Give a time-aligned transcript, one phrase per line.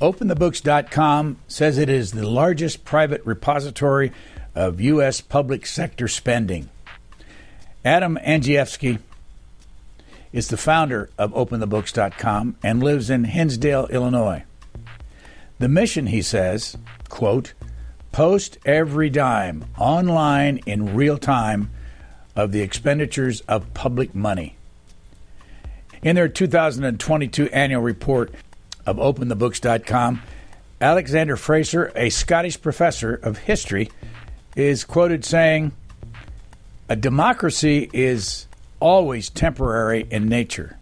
[0.00, 4.12] OpenTheBooks.com says it is the largest private repository
[4.54, 5.22] of U.S.
[5.22, 6.68] public sector spending.
[7.82, 8.98] Adam Andrzejewski
[10.34, 14.44] is the founder of OpenTheBooks.com and lives in Hinsdale, Illinois.
[15.58, 16.76] The mission, he says,
[17.08, 17.54] quote,
[18.12, 21.70] post every dime online in real time
[22.34, 24.56] of the expenditures of public money.
[26.02, 28.34] In their 2022 annual report
[28.86, 30.22] of OpenTheBooks.com,
[30.80, 33.90] Alexander Fraser, a Scottish professor of history,
[34.54, 35.72] is quoted saying,
[36.88, 38.46] A democracy is
[38.80, 40.78] always temporary in nature.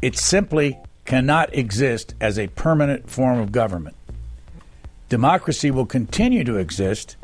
[0.00, 3.96] It simply cannot exist as a permanent form of government.
[5.08, 7.16] Democracy will continue to exist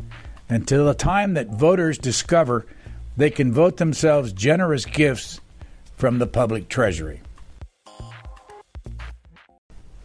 [0.49, 2.65] until the time that voters discover
[3.17, 5.39] they can vote themselves generous gifts
[5.97, 7.21] from the public treasury.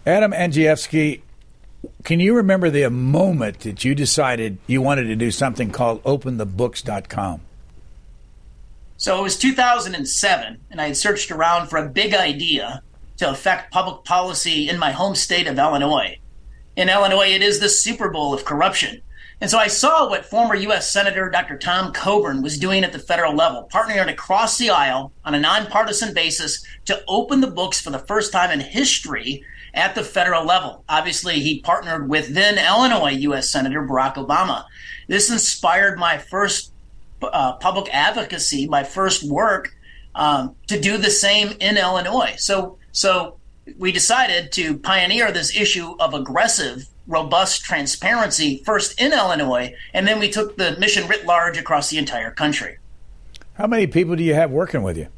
[0.08, 1.20] Adam Andrzejewski,
[2.02, 7.42] can you remember the moment that you decided you wanted to do something called openthebooks.com?
[8.96, 12.82] So it was 2007, and I had searched around for a big idea
[13.18, 16.16] to affect public policy in my home state of Illinois.
[16.74, 19.02] In Illinois, it is the Super Bowl of corruption.
[19.42, 20.90] And so I saw what former U.S.
[20.90, 21.58] Senator Dr.
[21.58, 26.14] Tom Coburn was doing at the federal level, partnering across the aisle on a nonpartisan
[26.14, 30.84] basis to open the books for the first time in history at the federal level.
[30.88, 33.50] Obviously, he partnered with then Illinois U.S.
[33.50, 34.64] Senator Barack Obama.
[35.06, 36.72] This inspired my first
[37.22, 39.74] uh, public advocacy, my first work
[40.14, 42.34] um, to do the same in Illinois.
[42.38, 43.38] So, so
[43.76, 50.18] we decided to pioneer this issue of aggressive, robust transparency first in Illinois, and then
[50.18, 52.78] we took the mission writ large across the entire country.
[53.54, 55.08] How many people do you have working with you?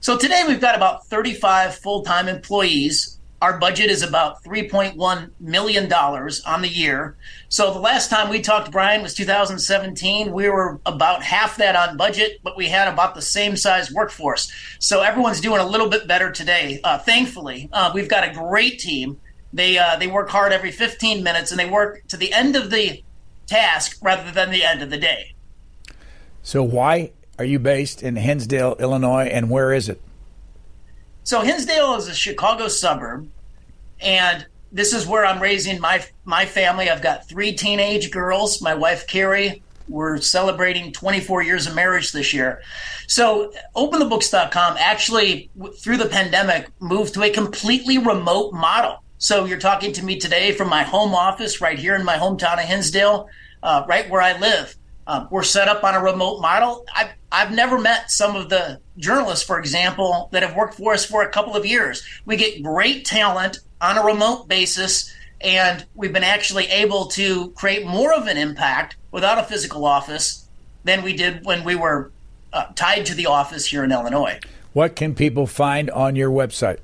[0.00, 5.92] So today we've got about 35 full time employees our budget is about $3.1 million
[5.92, 7.16] on the year.
[7.48, 10.32] So the last time we talked, Brian, was 2017.
[10.32, 14.50] We were about half that on budget, but we had about the same size workforce.
[14.80, 16.80] So everyone's doing a little bit better today.
[16.82, 19.20] Uh, thankfully, uh, we've got a great team.
[19.52, 22.72] They, uh, they work hard every 15 minutes and they work to the end of
[22.72, 23.04] the
[23.46, 25.36] task rather than the end of the day.
[26.42, 30.00] So why are you based in Hinsdale, Illinois, and where is it?
[31.22, 33.28] So Hinsdale is a Chicago suburb,
[34.00, 36.90] and this is where I'm raising my my family.
[36.90, 38.60] I've got three teenage girls.
[38.60, 39.62] My wife Carrie.
[39.88, 42.60] We're celebrating 24 years of marriage this year.
[43.06, 45.48] So, OpenTheBooks.com actually,
[45.78, 49.04] through the pandemic, moved to a completely remote model.
[49.18, 52.54] So, you're talking to me today from my home office right here in my hometown
[52.54, 53.28] of Hinsdale,
[53.62, 54.74] uh, right where I live.
[55.06, 56.84] Um, we're set up on a remote model.
[56.94, 61.06] I've, I've never met some of the journalists, for example, that have worked for us
[61.06, 62.04] for a couple of years.
[62.24, 67.86] We get great talent on a remote basis, and we've been actually able to create
[67.86, 70.48] more of an impact without a physical office
[70.84, 72.10] than we did when we were
[72.52, 74.38] uh, tied to the office here in Illinois.
[74.72, 76.78] What can people find on your website?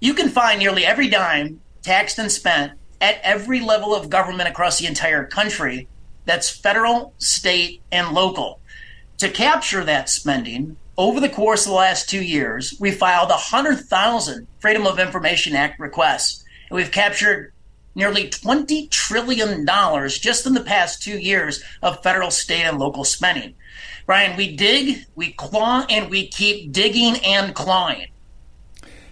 [0.00, 4.78] You can find nearly every dime taxed and spent at every level of government across
[4.78, 5.88] the entire country
[6.24, 8.60] that's federal, state, and local.
[9.18, 14.46] To capture that spending, over the course of the last two years, we filed 100,000
[14.58, 16.44] Freedom of Information Act requests.
[16.68, 17.52] And we've captured
[17.94, 19.64] nearly $20 trillion
[20.08, 23.54] just in the past two years of federal, state, and local spending.
[24.06, 28.08] Brian, we dig, we claw, and we keep digging and clawing.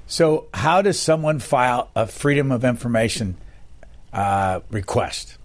[0.09, 3.37] So, how does someone file a Freedom of Information
[4.13, 5.37] uh, request?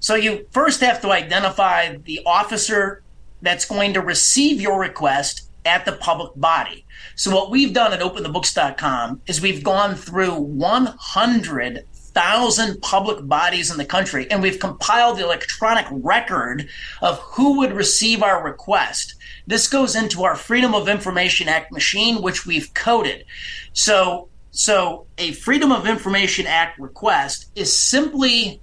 [0.00, 3.02] So you first have to identify the officer
[3.46, 6.84] that's going to receive your request at the public body.
[7.16, 13.84] So what we've done at openthebooks.com is we've gone through 100,000 public bodies in the
[13.84, 16.68] country and we've compiled the electronic record
[17.02, 19.14] of who would receive our request.
[19.46, 23.24] This goes into our Freedom of Information Act machine, which we've coded.
[23.72, 28.60] So, so a Freedom of Information Act request is simply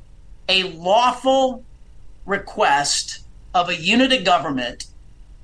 [0.49, 1.63] a lawful
[2.25, 3.22] request
[3.53, 4.85] of a unit of government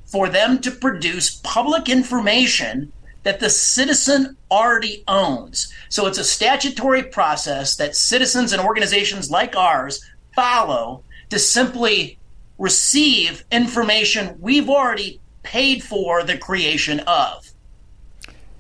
[0.06, 2.92] for them to produce public information
[3.24, 5.72] that the citizen already owns.
[5.90, 10.04] So it's a statutory process that citizens and organizations like ours
[10.36, 12.18] follow to simply
[12.58, 17.50] receive information we've already paid for the creation of.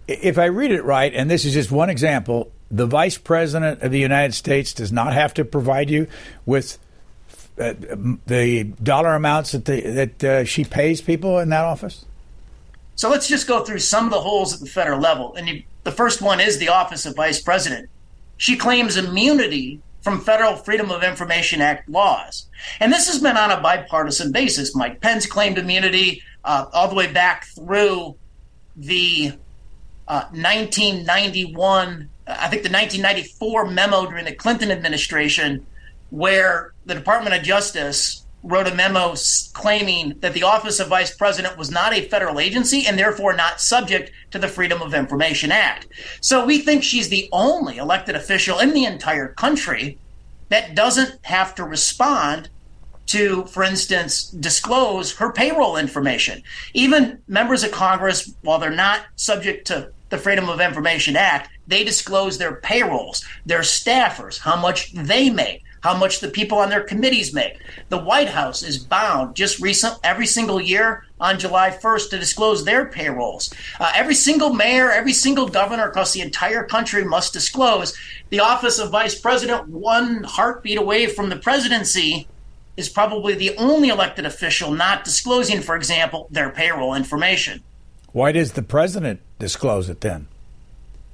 [0.07, 3.91] If I read it right, and this is just one example, the Vice President of
[3.91, 6.07] the United States does not have to provide you
[6.45, 6.77] with
[7.59, 7.73] uh,
[8.25, 12.05] the dollar amounts that the, that uh, she pays people in that office.
[12.95, 15.63] So let's just go through some of the holes at the federal level, and you
[15.83, 17.89] The first one is the office of vice president.
[18.37, 22.47] She claims immunity from federal Freedom of Information Act laws.
[22.79, 24.75] And this has been on a bipartisan basis.
[24.75, 28.15] Mike Pence claimed immunity uh, all the way back through
[28.75, 29.33] the
[30.07, 35.65] uh, 1991, I think the 1994 memo during the Clinton administration,
[36.09, 39.13] where the Department of Justice wrote a memo
[39.53, 43.61] claiming that the Office of Vice President was not a federal agency and therefore not
[43.61, 45.87] subject to the Freedom of Information Act.
[46.19, 49.99] So we think she's the only elected official in the entire country
[50.47, 52.49] that doesn't have to respond
[53.07, 56.41] to, for instance, disclose her payroll information.
[56.73, 61.83] Even members of Congress, while they're not subject to the Freedom of Information Act, they
[61.83, 66.83] disclose their payrolls, their staffers, how much they make how much the people on their
[66.83, 67.57] committees make.
[67.89, 72.65] The White House is bound just recent every single year on July 1st to disclose
[72.65, 73.53] their payrolls.
[73.79, 77.97] Uh, every single mayor, every single governor across the entire country must disclose.
[78.29, 82.27] The office of vice president, one heartbeat away from the presidency,
[82.77, 87.61] is probably the only elected official not disclosing, for example, their payroll information.
[88.13, 90.27] Why does the president disclose it then?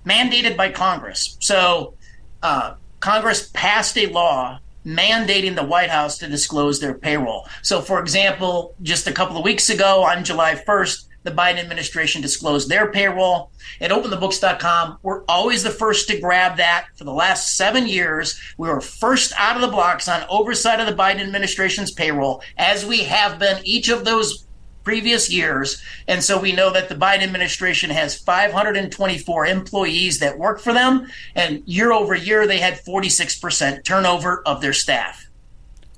[0.06, 1.36] Mandated by Congress.
[1.40, 1.96] So,
[2.44, 7.48] uh, Congress passed a law mandating the White House to disclose their payroll.
[7.62, 12.22] So, for example, just a couple of weeks ago on July 1st, the Biden administration
[12.22, 13.52] disclosed their payroll.
[13.82, 16.86] At openthebooks.com, we're always the first to grab that.
[16.96, 20.86] For the last seven years, we were first out of the blocks on oversight of
[20.86, 24.46] the Biden administration's payroll, as we have been each of those
[24.86, 25.84] previous years.
[26.08, 31.08] And so we know that the Biden administration has 524 employees that work for them.
[31.36, 35.28] And year over year, they had 46% turnover of their staff.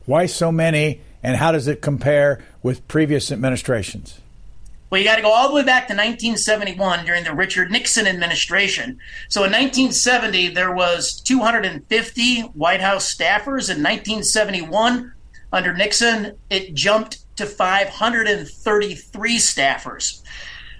[0.06, 1.02] Why so many?
[1.22, 4.20] And how does it compare with previous administrations?
[4.90, 8.08] Well, you got to go all the way back to 1971 during the Richard Nixon
[8.08, 9.00] administration.
[9.28, 13.70] So in 1970, there was 250 White House staffers.
[13.70, 15.12] In 1971,
[15.52, 20.22] under Nixon, it jumped to 533 staffers.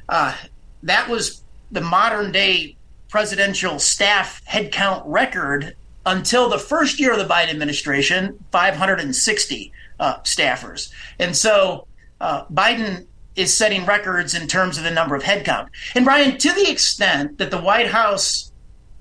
[0.10, 0.36] Uh,
[0.84, 2.76] that was the modern day
[3.10, 5.76] presidential staff headcount record
[6.06, 10.92] until the first year of the Biden administration 560 uh, staffers.
[11.20, 11.88] And so
[12.22, 13.06] uh, Biden
[13.36, 15.70] is setting records in terms of the number of headcount.
[15.96, 18.52] And Brian, to the extent that the White House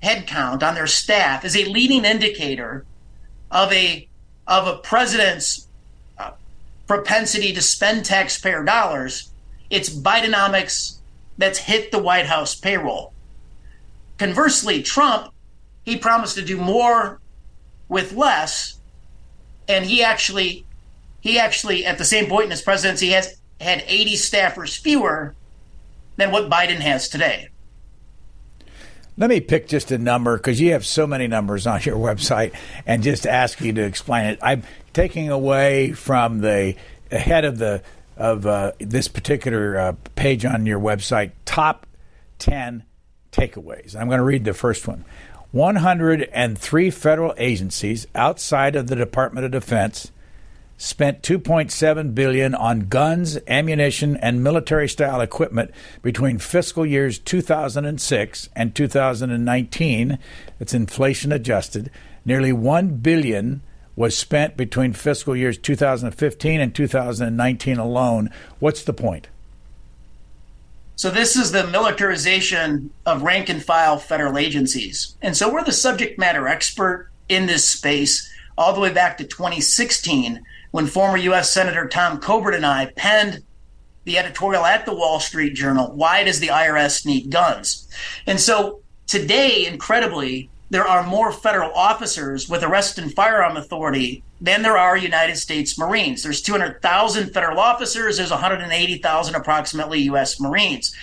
[0.03, 2.85] headcount on their staff is a leading indicator
[3.51, 4.09] of a
[4.47, 5.66] of a president's
[6.87, 9.31] propensity to spend taxpayer dollars,
[9.71, 10.99] it's Bidenomics
[11.39, 13.13] that's hit the White House payroll.
[14.19, 15.33] Conversely, Trump,
[15.85, 17.21] he promised to do more
[17.89, 18.79] with less,
[19.69, 20.65] and he actually
[21.21, 25.35] he actually at the same point in his presidency has had 80 staffers fewer
[26.17, 27.49] than what Biden has today.
[29.19, 32.55] Let me pick just a number because you have so many numbers on your website
[32.85, 34.39] and just ask you to explain it.
[34.43, 36.77] I'm taking away from the
[37.11, 37.83] head of the
[38.17, 41.87] of uh, this particular uh, page on your website top
[42.39, 42.83] 10
[43.31, 43.95] takeaways.
[43.95, 45.05] I'm going to read the first one.
[45.53, 50.11] 103 federal agencies outside of the Department of Defense
[50.79, 55.71] spent 2.7 billion on guns, ammunition, and military-style equipment
[56.03, 60.19] between fiscal years 2006 and 2019.
[60.61, 61.91] It's inflation adjusted.
[62.25, 63.63] Nearly 1 billion
[63.95, 68.31] was spent between fiscal years 2015 and 2019 alone.
[68.59, 69.29] What's the point?
[70.97, 75.15] So, this is the militarization of rank and file federal agencies.
[75.21, 79.25] And so, we're the subject matter expert in this space all the way back to
[79.25, 80.43] 2016
[80.77, 81.51] when former U.S.
[81.51, 83.43] Senator Tom Coburn and I penned
[84.05, 87.89] the editorial at the Wall Street Journal Why Does the IRS Need Guns?
[88.27, 94.61] And so today, incredibly, there are more federal officers with arrest and firearm authority than
[94.61, 96.23] there are United States Marines.
[96.23, 100.39] There's 200,000 federal officers, there's 180,000 approximately U.S.
[100.39, 100.95] Marines.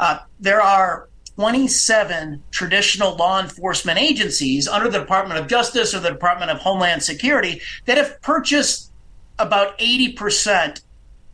[0.00, 6.08] Uh, there are 27 traditional law enforcement agencies under the Department of Justice or the
[6.08, 8.87] Department of Homeland Security that have purchased
[9.38, 10.82] about 80%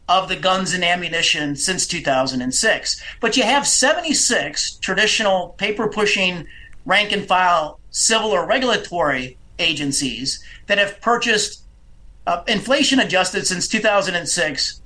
[0.08, 3.02] of the guns and ammunition since 2006.
[3.20, 6.46] But you have 76 traditional paper pushing
[6.84, 11.62] rank and file civil or regulatory agencies that have purchased
[12.26, 14.80] uh, inflation adjusted since 2006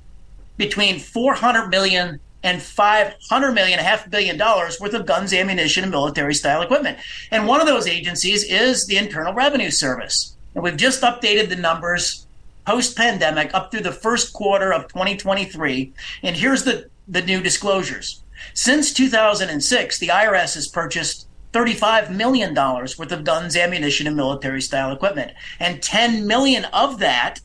[0.57, 5.91] between 400 million and 500 million, a half billion dollars worth of guns, ammunition, and
[5.91, 6.97] military style equipment.
[7.31, 10.37] And one of those agencies is the Internal Revenue Service.
[10.55, 12.27] And we've just updated the numbers
[12.69, 15.91] post pandemic up through the first quarter of 2023.
[16.21, 18.21] And here's the, the new disclosures
[18.53, 24.91] Since 2006, the IRS has purchased $35 million worth of guns, ammunition, and military style
[24.91, 25.31] equipment.
[25.59, 27.39] And 10 million of that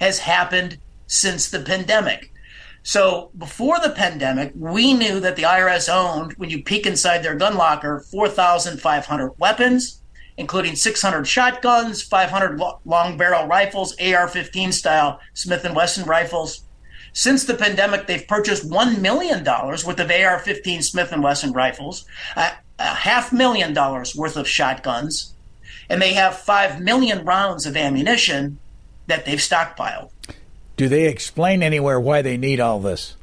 [0.00, 2.32] has happened since the pandemic.
[2.82, 7.36] So before the pandemic, we knew that the IRS owned, when you peek inside their
[7.36, 10.02] gun locker, 4,500 weapons,
[10.38, 16.62] including 600 shotguns, 500 long barrel rifles, AR-15 style Smith & Wesson rifles.
[17.12, 22.04] Since the pandemic, they've purchased $1 million worth of AR-15 Smith & Wesson rifles,
[22.36, 25.32] a, a half million dollars worth of shotguns,
[25.88, 28.58] and they have 5 million rounds of ammunition
[29.06, 30.10] that they've stockpiled.
[30.76, 33.14] Do they explain anywhere why they need all this?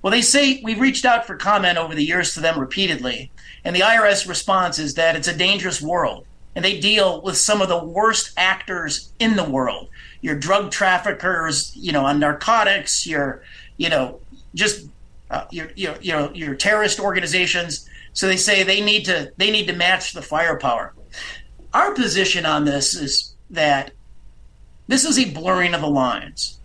[0.00, 3.30] Well, they say we've reached out for comment over the years to them repeatedly,
[3.64, 7.62] and the IRS response is that it's a dangerous world, and they deal with some
[7.62, 9.88] of the worst actors in the world.
[10.20, 13.42] Your drug traffickers, you know, on narcotics, your,
[13.76, 14.20] you know,
[14.54, 14.86] just
[15.30, 17.88] uh, your, your, your, your terrorist organizations.
[18.12, 20.92] So they say they need to they need to match the firepower.
[21.72, 23.92] Our position on this is that
[24.88, 26.58] this is a blurring of the lines.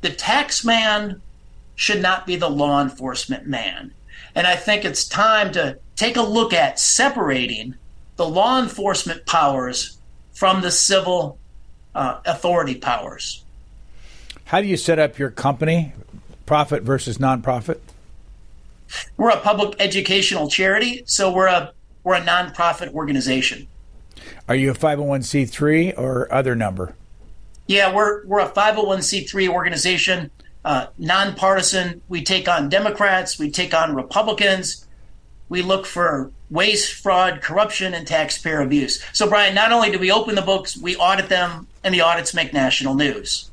[0.00, 1.22] The tax man
[1.76, 3.92] should not be the law enforcement man.
[4.34, 7.74] And I think it's time to take a look at separating
[8.16, 9.98] the law enforcement powers
[10.32, 11.38] from the civil
[11.94, 13.42] uh, authority powers.
[14.44, 15.92] How do you set up your company,
[16.46, 17.78] profit versus nonprofit?
[19.16, 21.72] We're a public educational charity, so we're a
[22.04, 23.68] we're a nonprofit organization.
[24.48, 26.94] Are you a 501c3 or other number?
[27.66, 30.30] Yeah, we're we're a 501c3 organization,
[30.64, 32.02] uh, nonpartisan.
[32.08, 34.86] We take on Democrats, we take on Republicans.
[35.48, 39.04] We look for waste, fraud, corruption, and taxpayer abuse.
[39.12, 42.32] So, Brian, not only do we open the books, we audit them, and the audits
[42.32, 43.50] make national news.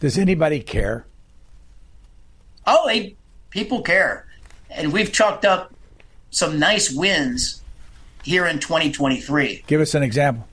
[0.00, 1.04] Does anybody care?
[2.66, 3.14] Oh, they
[3.50, 4.26] people care,
[4.68, 5.72] and we've chalked up
[6.30, 7.62] some nice wins
[8.24, 9.64] here in 2023.
[9.66, 10.47] Give us an example.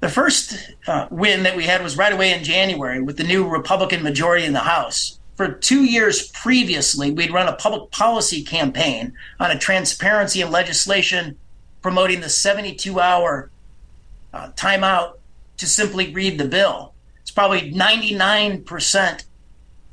[0.00, 3.46] The first uh, win that we had was right away in January with the new
[3.46, 5.18] Republican majority in the House.
[5.36, 11.38] For two years previously, we'd run a public policy campaign on a transparency in legislation
[11.82, 13.50] promoting the 72 hour
[14.32, 15.18] uh, timeout
[15.58, 16.94] to simply read the bill.
[17.20, 19.24] It's probably 99%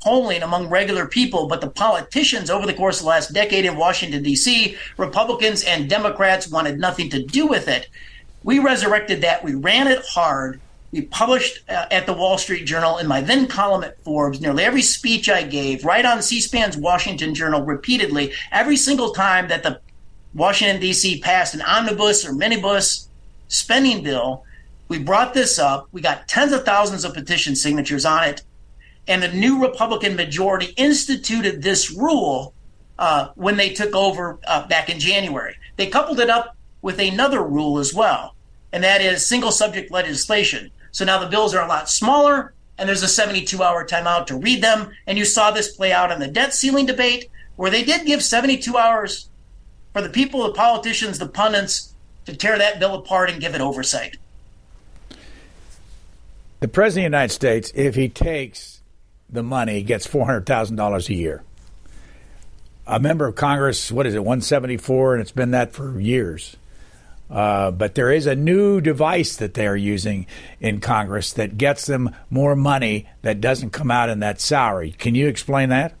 [0.00, 3.76] polling among regular people, but the politicians over the course of the last decade in
[3.76, 7.88] Washington, D.C., Republicans and Democrats wanted nothing to do with it
[8.44, 9.44] we resurrected that.
[9.44, 10.60] We ran it hard.
[10.90, 14.64] We published uh, at the Wall Street Journal in my then column at Forbes nearly
[14.64, 19.62] every speech I gave, right on C SPAN's Washington Journal repeatedly, every single time that
[19.62, 19.80] the
[20.34, 21.20] Washington, D.C.
[21.20, 23.08] passed an omnibus or minibus
[23.48, 24.44] spending bill.
[24.88, 25.88] We brought this up.
[25.92, 28.42] We got tens of thousands of petition signatures on it.
[29.06, 32.54] And the new Republican majority instituted this rule
[32.98, 35.56] uh, when they took over uh, back in January.
[35.76, 38.34] They coupled it up with another rule as well,
[38.72, 40.70] and that is single subject legislation.
[40.92, 44.36] So now the bills are a lot smaller, and there's a 72 hour timeout to
[44.36, 44.90] read them.
[45.06, 48.22] And you saw this play out in the debt ceiling debate, where they did give
[48.22, 49.28] 72 hours
[49.92, 51.94] for the people, the politicians, the pundits
[52.26, 54.16] to tear that bill apart and give it oversight.
[56.60, 58.80] The President of the United States, if he takes
[59.30, 61.42] the money, gets $400,000 a year.
[62.86, 66.56] A member of Congress, what is it, 174, and it's been that for years.
[67.30, 70.26] Uh, but there is a new device that they are using
[70.60, 74.92] in Congress that gets them more money that doesn't come out in that salary.
[74.92, 75.94] Can you explain that?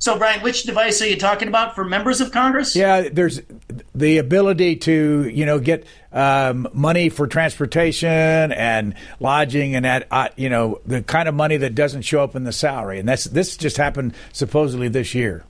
[0.00, 2.74] So, Brian, which device are you talking about for members of Congress?
[2.74, 3.42] Yeah, there's
[3.94, 10.28] the ability to, you know, get um, money for transportation and lodging and that, uh,
[10.36, 12.98] you know, the kind of money that doesn't show up in the salary.
[12.98, 15.44] And that's this just happened supposedly this year.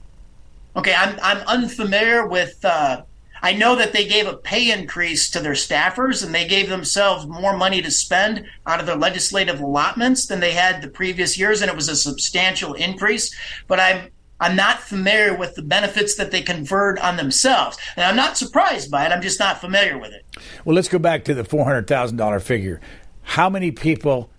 [0.75, 3.03] Okay, I'm I'm unfamiliar with uh,
[3.41, 7.25] I know that they gave a pay increase to their staffers and they gave themselves
[7.25, 11.61] more money to spend out of their legislative allotments than they had the previous years,
[11.61, 13.35] and it was a substantial increase.
[13.67, 14.09] But I'm
[14.41, 17.77] I'm not familiar with the benefits that they conferred on themselves.
[17.95, 19.11] And I'm not surprised by it.
[19.11, 20.25] I'm just not familiar with it.
[20.65, 22.81] Well, let's go back to the $400,000 figure.
[23.21, 24.31] How many people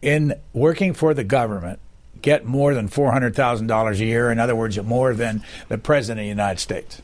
[0.00, 1.80] in working for the government
[2.22, 4.30] get more than $400,000 a year?
[4.30, 7.02] In other words, more than the President of the United States?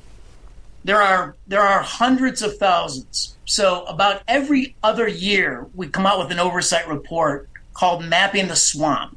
[0.85, 3.37] There are there are hundreds of thousands.
[3.45, 8.57] So about every other year, we come out with an oversight report called "Mapping the
[8.57, 9.17] Swamp,"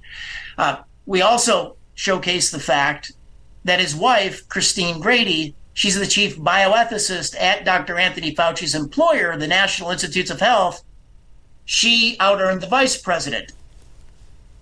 [0.58, 3.12] Uh, we also showcased the fact
[3.64, 7.98] that his wife, Christine Grady, she's the chief bioethicist at Dr.
[7.98, 10.82] Anthony Fauci's employer, the National Institutes of Health.
[11.64, 13.52] She out earned the vice president.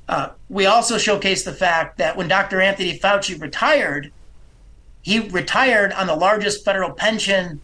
[0.09, 2.61] Uh, we also showcase the fact that when Dr.
[2.61, 4.11] Anthony Fauci retired,
[5.03, 7.61] he retired on the largest federal pension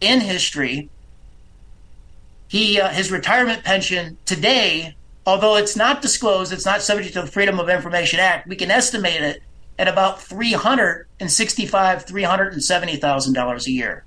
[0.00, 0.90] in history.
[2.48, 4.94] He uh, his retirement pension today,
[5.26, 8.46] although it's not disclosed, it's not subject to the Freedom of Information Act.
[8.46, 9.42] We can estimate it
[9.78, 14.04] at about three hundred and sixty-five, three hundred and seventy thousand dollars a year.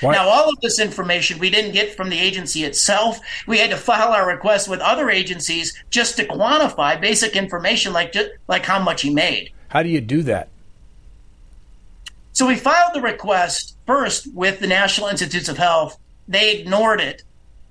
[0.00, 0.12] What?
[0.12, 3.20] Now, all of this information we didn't get from the agency itself.
[3.46, 8.14] We had to file our request with other agencies just to quantify basic information like
[8.48, 9.52] like how much he made.
[9.68, 10.48] How do you do that?
[12.32, 15.98] So we filed the request first with the National Institutes of Health.
[16.26, 17.22] They ignored it.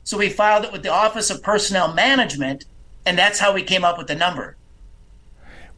[0.03, 2.65] So we filed it with the Office of Personnel Management,
[3.05, 4.55] and that's how we came up with the number.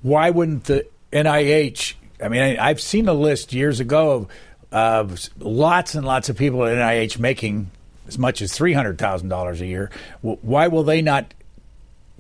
[0.01, 1.93] Why wouldn't the NIH?
[2.23, 4.27] I mean, I've seen a list years ago of
[4.71, 7.69] of lots and lots of people at NIH making
[8.07, 9.91] as much as three hundred thousand dollars a year.
[10.21, 11.33] Why will they not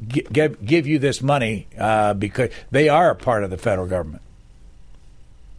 [0.07, 1.67] give give you this money?
[1.77, 4.21] Uh, because they are a part of the federal government.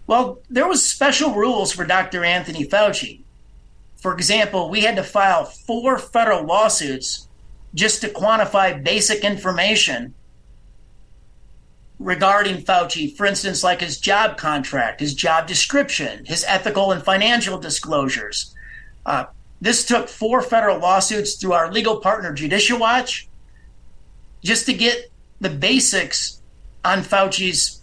[0.06, 2.24] Well, there was special rules for Dr.
[2.24, 3.20] Anthony Fauci.
[3.96, 7.28] For example, we had to file four federal lawsuits
[7.72, 10.12] just to quantify basic information
[12.02, 17.58] regarding Fauci, for instance, like his job contract, his job description, his ethical and financial
[17.58, 18.54] disclosures.
[19.06, 19.24] Uh,
[19.60, 23.28] this took four federal lawsuits through our legal partner, Judicial Watch,
[24.42, 25.10] just to get
[25.40, 26.40] the basics
[26.84, 27.78] on Fauci's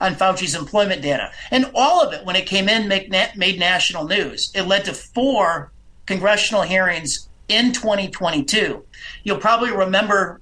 [0.00, 4.06] on Fauci's employment data, and all of it when it came in made, made national
[4.06, 4.52] news.
[4.54, 5.72] It led to four
[6.06, 8.84] congressional hearings in 2022.
[9.24, 10.40] You'll probably remember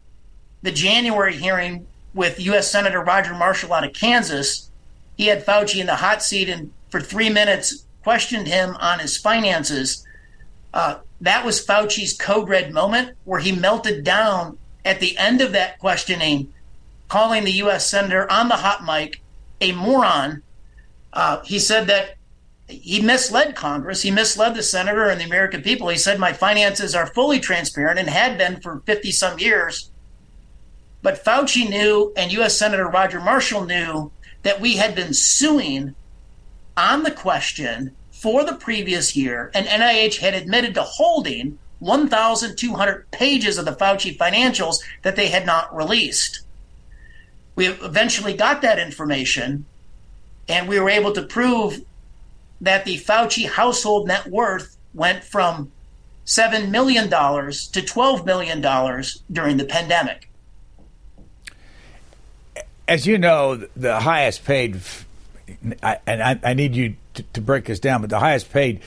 [0.61, 1.87] the January hearing
[2.17, 2.73] with U.S.
[2.73, 4.71] Senator Roger Marshall out of Kansas.
[5.17, 9.17] He had Fauci in the hot seat and for three minutes questioned him on his
[9.17, 10.05] finances.
[10.73, 15.53] Uh, that was Fauci's code red moment where he melted down at the end of
[15.53, 16.53] that questioning,
[17.09, 17.89] calling the U.S.
[17.89, 19.21] Senator on the hot mic
[19.61, 20.43] a moron.
[21.13, 22.17] Uh, he said that
[22.69, 24.03] he misled Congress.
[24.03, 25.89] He misled the senator and the American people.
[25.89, 29.91] He said, My finances are fully transparent and had been for 50 some years.
[31.07, 32.59] But Fauci knew, and U.S.
[32.59, 34.11] Senator Roger Marshall knew,
[34.43, 35.95] that we had been suing
[36.77, 43.57] on the question for the previous year, and NIH had admitted to holding 1,200 pages
[43.57, 46.41] of the Fauci financials that they had not released.
[47.55, 49.65] We eventually got that information,
[50.49, 51.85] and we were able to prove
[52.61, 55.71] that the Fauci household net worth went from
[56.27, 58.61] $7 million to $12 million
[59.31, 60.27] during the pandemic
[62.89, 64.81] as you know, the highest paid,
[65.63, 68.81] and I, I need you to, to, break this down, but the highest paid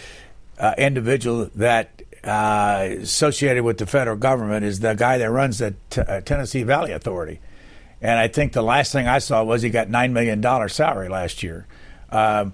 [0.57, 5.75] uh, individual that uh, associated with the federal government is the guy that runs the
[5.89, 7.39] t- uh, Tennessee Valley Authority.
[8.01, 11.43] And I think the last thing I saw was he got $9 million salary last
[11.43, 11.65] year.
[12.09, 12.53] Um,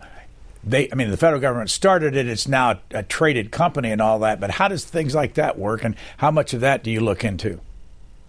[0.63, 2.27] they, I mean, the federal government started it.
[2.27, 4.39] It's now a traded company and all that.
[4.39, 7.23] But how does things like that work, and how much of that do you look
[7.23, 7.59] into?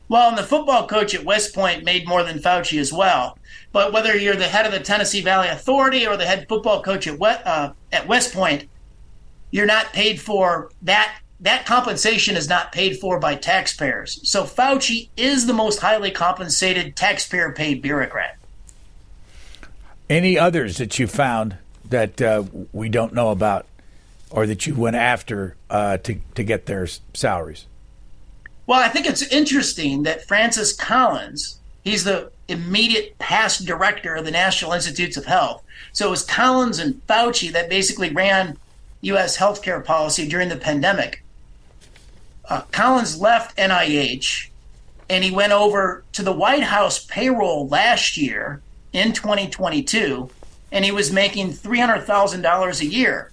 [0.08, 3.38] Well, and the football coach at West Point made more than Fauci as well.
[3.72, 7.06] But whether you're the head of the Tennessee Valley Authority or the head football coach
[7.06, 8.68] at West, uh, at West Point,
[9.50, 11.18] you're not paid for that.
[11.40, 14.20] That compensation is not paid for by taxpayers.
[14.22, 18.38] So Fauci is the most highly compensated taxpayer-paid bureaucrat.
[20.08, 21.58] Any others that you found
[21.90, 23.66] that uh, we don't know about,
[24.30, 27.66] or that you went after uh, to to get their salaries?
[28.66, 34.30] Well, I think it's interesting that Francis Collins, he's the immediate past director of the
[34.30, 35.62] National Institutes of Health.
[35.92, 38.58] So it was Collins and Fauci that basically ran
[39.02, 39.36] U.S.
[39.36, 41.22] healthcare policy during the pandemic.
[42.48, 44.48] Uh, Collins left NIH
[45.08, 48.60] and he went over to the White House payroll last year
[48.92, 50.28] in 2022,
[50.72, 53.30] and he was making $300,000 a year.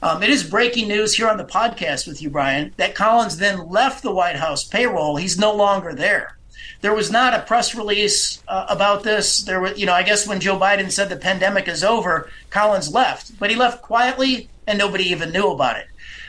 [0.00, 3.68] Um, it is breaking news here on the podcast with you, Brian, that Collins then
[3.68, 5.16] left the White House payroll.
[5.16, 6.38] He's no longer there.
[6.80, 9.38] There was not a press release uh, about this.
[9.38, 12.94] There was, you know, I guess when Joe Biden said the pandemic is over, Collins
[12.94, 15.88] left, but he left quietly and nobody even knew about it.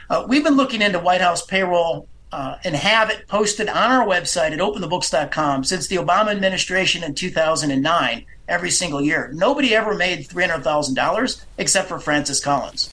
[0.09, 4.07] Uh, we've been looking into White House payroll uh, and have it posted on our
[4.07, 9.29] website at openthebooks.com since the Obama administration in 2009, every single year.
[9.33, 12.89] Nobody ever made $300,000 except for Francis Collins.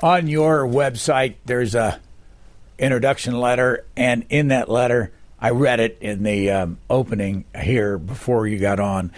[0.00, 2.00] On your website, there's a
[2.78, 8.46] introduction letter, and in that letter, I read it in the um, opening here before
[8.46, 9.10] you got on.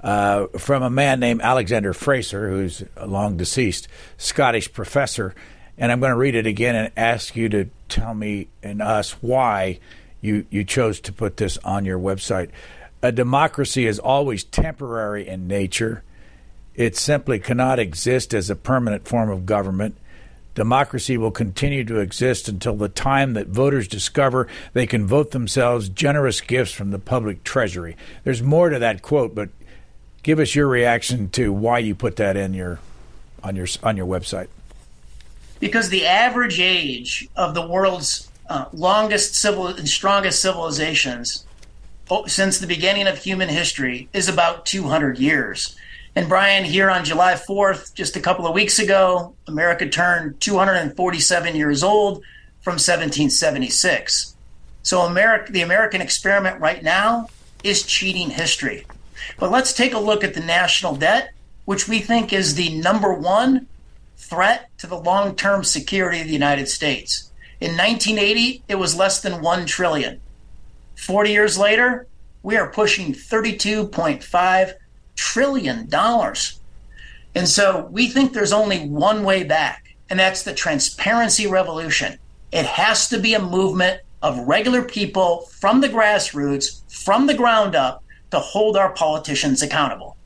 [0.00, 5.34] Uh, from a man named Alexander Fraser, who's a long deceased Scottish professor.
[5.76, 9.10] And I'm going to read it again and ask you to tell me and us
[9.20, 9.80] why
[10.20, 12.50] you, you chose to put this on your website.
[13.02, 16.04] A democracy is always temporary in nature.
[16.76, 19.96] It simply cannot exist as a permanent form of government.
[20.54, 25.88] Democracy will continue to exist until the time that voters discover they can vote themselves
[25.88, 27.96] generous gifts from the public treasury.
[28.24, 29.50] There's more to that quote, but
[30.22, 32.80] give us your reaction to why you put that in your
[33.42, 34.48] on your on your website.
[35.60, 41.44] Because the average age of the world's uh, longest civil and strongest civilizations
[42.10, 45.76] oh, since the beginning of human history is about 200 years.
[46.14, 51.54] And Brian, here on July 4th, just a couple of weeks ago, America turned 247
[51.54, 52.22] years old
[52.60, 54.34] from 1776.
[54.82, 57.28] So America, the American experiment right now
[57.62, 58.86] is cheating history.
[59.38, 61.32] But let's take a look at the national debt,
[61.66, 63.66] which we think is the number one
[64.16, 67.30] threat to the long-term security of the United States.
[67.60, 70.20] In 1980, it was less than 1 trillion.
[70.96, 72.06] 40 years later,
[72.42, 74.74] we are pushing 32.5
[75.18, 76.58] trillion dollars.
[77.34, 82.18] And so we think there's only one way back, and that's the transparency revolution.
[82.52, 87.74] It has to be a movement of regular people from the grassroots, from the ground
[87.74, 90.16] up, to hold our politicians accountable.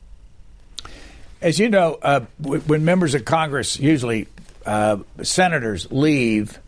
[1.41, 4.29] As you know, uh, when members of Congress, usually
[4.65, 6.59] uh, senators, leave,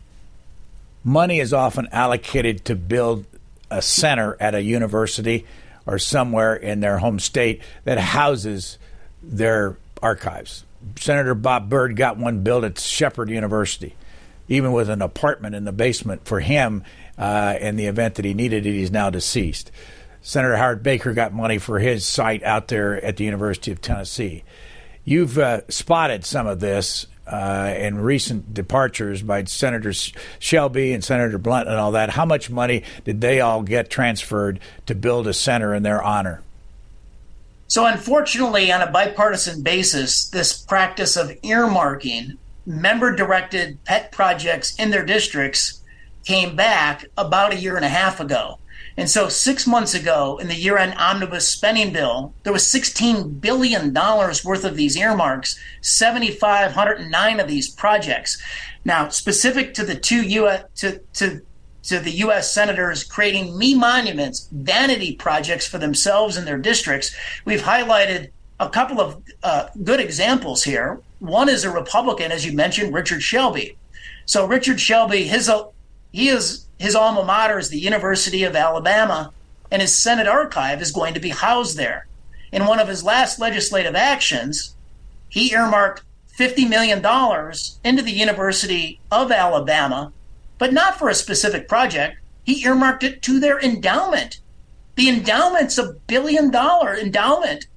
[1.03, 3.25] money is often allocated to build
[3.71, 5.45] a center at a university
[5.85, 8.77] or somewhere in their home state that houses
[9.21, 10.65] their archives.
[10.97, 13.95] Senator Bob Byrd got one built at Shepherd University,
[14.47, 16.83] even with an apartment in the basement for him
[17.17, 18.71] uh, in the event that he needed it.
[18.71, 19.71] He's now deceased.
[20.21, 24.43] Senator Howard Baker got money for his site out there at the University of Tennessee.
[25.03, 31.37] You've uh, spotted some of this uh, in recent departures by Senators Shelby and Senator
[31.37, 35.33] Blunt and all that, how much money did they all get transferred to build a
[35.33, 36.41] center in their honor?
[37.67, 44.91] So, unfortunately, on a bipartisan basis, this practice of earmarking member directed pet projects in
[44.91, 45.81] their districts
[46.23, 48.59] came back about a year and a half ago.
[48.97, 53.41] And so, six months ago, in the year end omnibus spending bill, there was $16
[53.41, 58.41] billion worth of these earmarks, 7,509 of these projects.
[58.85, 60.63] Now, specific to the two U.S.
[60.75, 61.41] to, to
[61.83, 62.51] to the U.S.
[62.51, 67.15] senators creating me monuments, vanity projects for themselves and their districts.
[67.45, 70.99] We've highlighted a couple of uh, good examples here.
[71.19, 73.77] One is a Republican, as you mentioned, Richard Shelby.
[74.25, 75.51] So Richard Shelby, his
[76.11, 79.31] he is his alma mater is the University of Alabama,
[79.71, 82.07] and his Senate archive is going to be housed there.
[82.51, 84.75] In one of his last legislative actions,
[85.29, 86.03] he earmarked
[86.37, 86.99] $50 million
[87.83, 90.11] into the University of Alabama,
[90.57, 92.17] but not for a specific project.
[92.43, 94.39] He earmarked it to their endowment.
[94.95, 97.67] The endowment's a billion dollar endowment.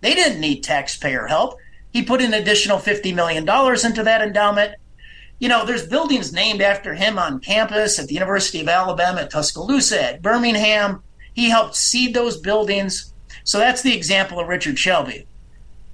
[0.00, 1.58] They didn't need taxpayer help.
[1.92, 4.74] He put an additional $50 million into that endowment
[5.38, 9.30] you know, there's buildings named after him on campus at the University of Alabama at
[9.30, 11.02] Tuscaloosa, at Birmingham,
[11.34, 13.12] He helped seed those buildings.
[13.44, 15.26] So that's the example of Richard Shelby.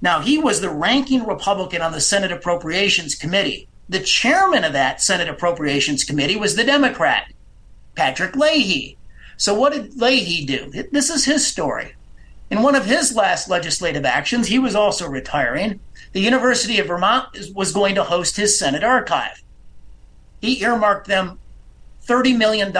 [0.01, 3.67] Now, he was the ranking Republican on the Senate Appropriations Committee.
[3.89, 7.31] The chairman of that Senate Appropriations Committee was the Democrat,
[7.95, 8.97] Patrick Leahy.
[9.37, 10.71] So, what did Leahy do?
[10.91, 11.95] This is his story.
[12.49, 15.79] In one of his last legislative actions, he was also retiring.
[16.13, 19.41] The University of Vermont was going to host his Senate archive.
[20.41, 21.39] He earmarked them
[22.05, 22.71] $30 million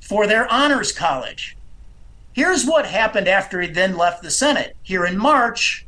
[0.00, 1.56] for their honors college.
[2.32, 4.76] Here's what happened after he then left the Senate.
[4.82, 5.84] Here in March,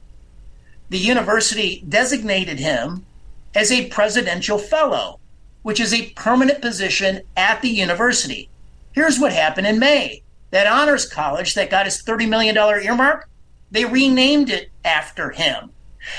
[0.90, 3.06] the university designated him
[3.54, 5.20] as a presidential fellow,
[5.62, 8.48] which is a permanent position at the university.
[8.92, 10.22] Here's what happened in May.
[10.50, 13.28] That honors college that got his $30 million earmark,
[13.70, 15.70] they renamed it after him.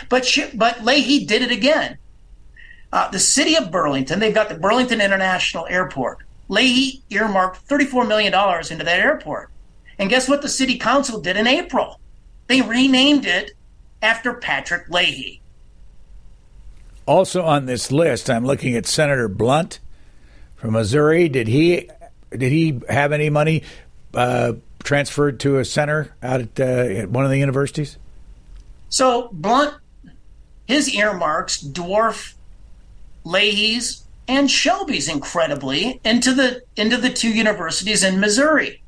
[0.09, 1.97] But, but Leahy did it again.
[2.91, 6.19] Uh, the city of Burlington, they've got the Burlington International Airport.
[6.47, 8.33] Leahy earmarked $34 million
[8.71, 9.49] into that airport.
[9.97, 11.99] And guess what the city council did in April?
[12.47, 13.51] They renamed it
[14.01, 15.41] after Patrick Leahy.
[17.05, 19.79] Also on this list, I'm looking at Senator Blunt
[20.55, 21.27] from Missouri.
[21.29, 21.89] Did he
[22.31, 23.63] did he have any money
[24.13, 27.97] uh, transferred to a center out at, uh, at one of the universities?
[28.93, 29.73] So Blunt,
[30.67, 32.36] his earmarks dwarf
[33.23, 38.84] Leahy's and Shelby's incredibly into the into the two universities in Missouri.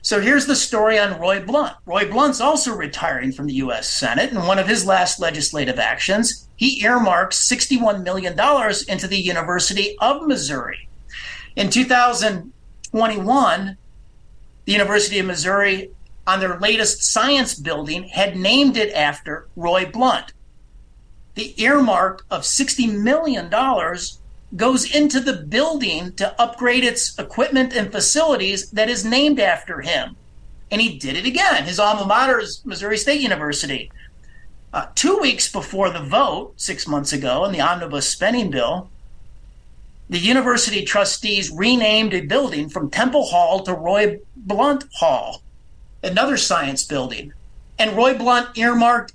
[0.00, 1.74] So here's the story on Roy Blunt.
[1.86, 3.90] Roy Blunt's also retiring from the U.S.
[3.90, 4.30] Senate.
[4.30, 8.38] In one of his last legislative actions, he earmarks $61 million
[8.88, 10.88] into the University of Missouri.
[11.56, 13.76] In 2021,
[14.66, 15.90] the University of Missouri,
[16.28, 20.34] on their latest science building, had named it after Roy Blunt.
[21.34, 23.48] The earmark of $60 million
[24.54, 30.16] goes into the building to upgrade its equipment and facilities that is named after him.
[30.70, 31.64] And he did it again.
[31.64, 33.90] His alma mater is Missouri State University.
[34.74, 38.90] Uh, two weeks before the vote, six months ago, in the omnibus spending bill,
[40.10, 45.42] the university trustees renamed a building from Temple Hall to Roy Blunt Hall,
[46.02, 47.32] another science building.
[47.78, 49.12] And Roy Blunt earmarked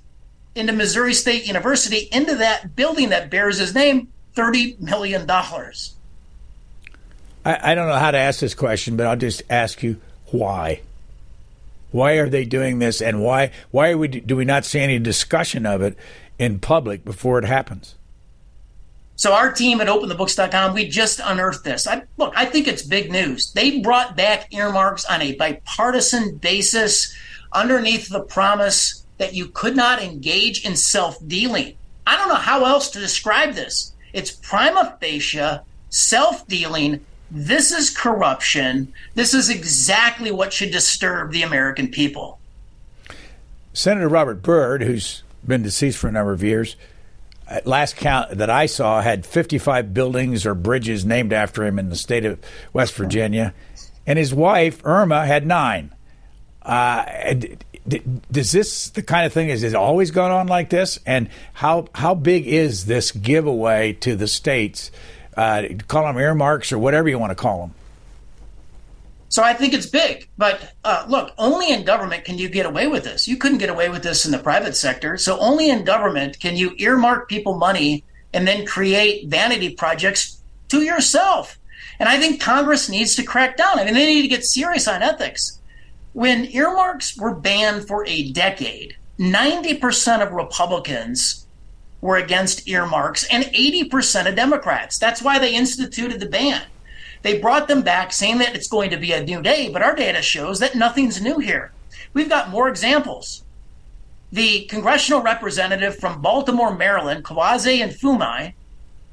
[0.54, 5.28] into Missouri State University into that building that bears his name $30 million.
[7.44, 10.80] I, I don't know how to ask this question, but I'll just ask you why?
[11.90, 15.64] Why are they doing this, and why why we, do we not see any discussion
[15.64, 15.96] of it
[16.40, 17.94] in public before it happens?
[19.16, 21.86] So our team at OpenTheBooks.com, we just unearthed this.
[21.86, 23.52] I, look, I think it's big news.
[23.52, 27.14] They brought back earmarks on a bipartisan basis
[27.52, 31.76] underneath the promise that you could not engage in self-dealing.
[32.06, 33.92] I don't know how else to describe this.
[34.12, 35.58] It's prima facie
[35.90, 37.04] self dealing.
[37.30, 38.92] This is corruption.
[39.14, 42.38] This is exactly what should disturb the American people.
[43.72, 46.76] Senator Robert Byrd, who's been deceased for a number of years,
[47.48, 51.90] at last count that I saw had 55 buildings or bridges named after him in
[51.90, 52.38] the state of
[52.72, 53.54] West Virginia,
[54.06, 55.94] and his wife Irma had nine.
[56.62, 57.34] Uh,
[58.32, 60.98] does this the kind of thing is it always gone on like this?
[61.04, 64.90] And how how big is this giveaway to the states?
[65.36, 67.74] Uh, call them earmarks or whatever you want to call them
[69.34, 70.28] so i think it's big.
[70.38, 73.26] But uh, look only in government can you get away with this.
[73.26, 75.16] You couldn't get away with this in the private sector.
[75.16, 80.82] So only in government can you earmark people money and then create vanity projects to
[80.82, 81.58] yourself.
[81.98, 83.80] And i think congress needs to crack down.
[83.80, 85.58] I mean they need to get serious on ethics.
[86.12, 91.44] When earmarks were banned for a decade, 90% of Republicans
[92.00, 94.96] were against earmarks and 80% of Democrats.
[95.00, 96.62] That's why they instituted the ban.
[97.24, 99.96] They brought them back saying that it's going to be a new day, but our
[99.96, 101.72] data shows that nothing's new here.
[102.12, 103.42] We've got more examples.
[104.30, 108.52] The congressional representative from Baltimore, Maryland, Kweisi Mfume,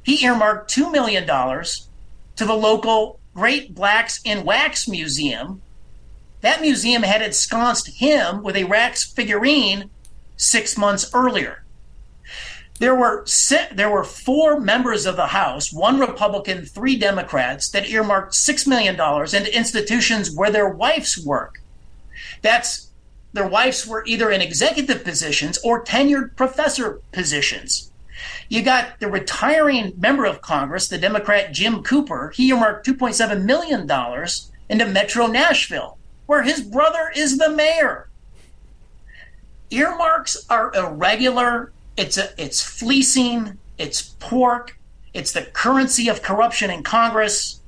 [0.03, 5.61] he earmarked $2 million to the local Great Blacks in Wax Museum
[6.41, 9.89] that museum had ensconced him with a Wax figurine
[10.35, 11.60] six months earlier.
[12.81, 13.27] There were
[13.75, 18.95] there were four members of the House, one Republican, three Democrats, that earmarked six million
[18.95, 21.61] dollars into institutions where their wives work.
[22.41, 22.89] That's
[23.33, 27.91] their wives were either in executive positions or tenured professor positions.
[28.49, 32.33] You got the retiring member of Congress, the Democrat Jim Cooper.
[32.35, 33.81] He earmarked $2.7 million
[34.69, 38.09] into Metro Nashville where his brother is the mayor.
[39.69, 41.71] Earmarks are irregular.
[41.97, 43.57] It's a, it's fleecing.
[43.77, 44.77] It's pork.
[45.13, 47.61] It's the currency of corruption in Congress.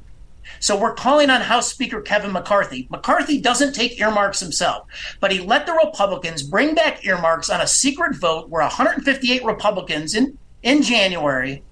[0.60, 2.88] So we're calling on House Speaker Kevin McCarthy.
[2.90, 4.88] McCarthy doesn't take earmarks himself,
[5.20, 10.16] but he let the Republicans bring back earmarks on a secret vote where 158 Republicans
[10.16, 11.64] in, in January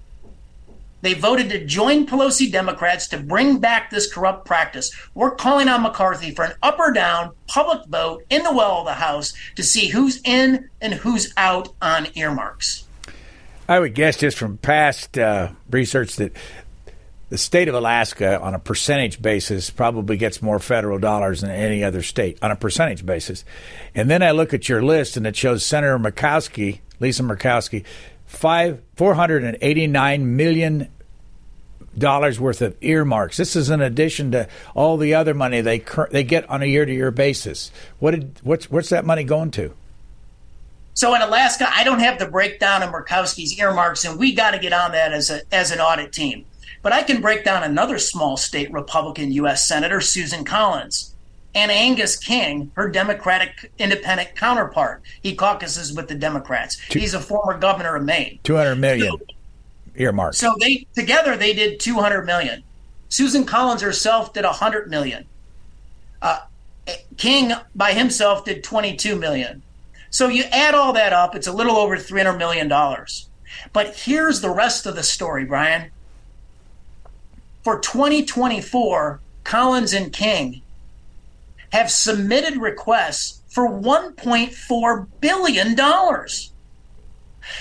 [1.02, 4.90] they voted to join Pelosi Democrats to bring back this corrupt practice.
[5.14, 8.86] We're calling on McCarthy for an up or down public vote in the well of
[8.86, 12.86] the House to see who's in and who's out on earmarks.
[13.68, 16.36] I would guess just from past uh, research that
[17.30, 21.82] the state of Alaska, on a percentage basis, probably gets more federal dollars than any
[21.82, 23.42] other state on a percentage basis.
[23.94, 27.84] And then I look at your list and it shows Senator Murkowski, Lisa Murkowski,
[28.32, 30.88] five four hundred and eighty nine million
[31.96, 33.36] dollars worth of earmarks.
[33.36, 36.86] This is in addition to all the other money they they get on a year
[36.86, 37.70] to year basis.
[37.98, 39.74] What did what's what's that money going to?
[40.94, 44.58] So in Alaska, I don't have the breakdown of Murkowski's earmarks, and we got to
[44.58, 46.46] get on that as a as an audit team.
[46.82, 49.68] But I can break down another small state Republican U.S.
[49.68, 51.11] Senator, Susan Collins
[51.54, 55.02] and Angus King, her Democratic independent counterpart.
[55.22, 56.78] He caucuses with the Democrats.
[56.88, 58.38] Two, He's a former governor of Maine.
[58.42, 59.34] 200 million so,
[59.96, 60.34] earmark.
[60.34, 62.62] So they together they did 200 million.
[63.08, 65.26] Susan Collins herself did 100 million.
[66.22, 66.40] Uh,
[67.16, 69.62] King by himself did 22 million.
[70.10, 73.28] So you add all that up, it's a little over 300 million dollars.
[73.72, 75.90] But here's the rest of the story, Brian.
[77.62, 80.62] For 2024, Collins and King
[81.72, 85.76] have submitted requests for $1.4 billion.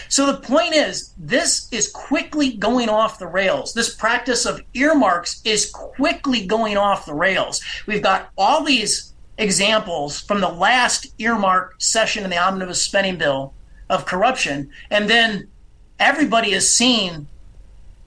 [0.09, 3.73] So the point is, this is quickly going off the rails.
[3.73, 7.61] This practice of earmarks is quickly going off the rails.
[7.87, 13.53] We've got all these examples from the last earmark session in the omnibus spending bill
[13.89, 15.47] of corruption, and then
[15.99, 17.27] everybody has seen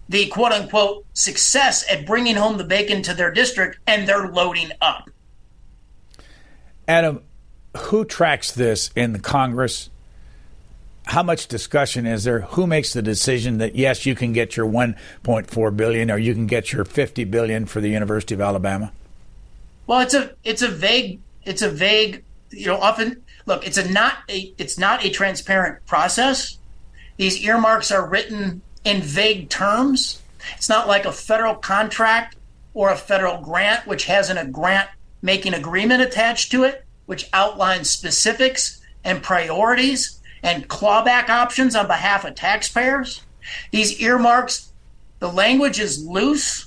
[0.09, 4.71] the quote unquote success at bringing home the bacon to their district, and they're loading
[4.81, 5.09] up.
[6.87, 7.23] Adam,
[7.77, 9.91] who tracks this in the Congress?
[11.07, 12.41] How much discussion is there?
[12.41, 16.47] Who makes the decision that yes, you can get your 1.4 billion or you can
[16.47, 18.93] get your 50 billion for the University of Alabama?
[19.87, 23.91] Well, it's a it's a vague it's a vague you know often look it's a
[23.91, 26.59] not a it's not a transparent process.
[27.19, 30.23] These earmarks are written in vague terms.
[30.57, 32.37] It's not like a federal contract
[32.73, 34.89] or a federal grant, which has an, a grant
[35.25, 42.27] making agreement attached to it, which outlines specifics and priorities and clawback options on behalf
[42.27, 43.23] of taxpayers.
[43.71, 44.71] These earmarks,
[45.21, 46.67] the language is loose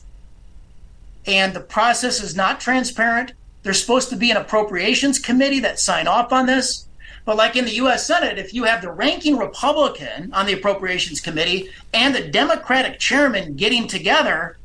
[1.28, 3.34] and the process is not transparent.
[3.62, 6.88] There's supposed to be an appropriations committee that sign off on this.
[7.26, 11.22] But like in the US Senate, if you have the ranking Republican on the appropriations
[11.22, 14.58] committee and the Democratic chairman getting together,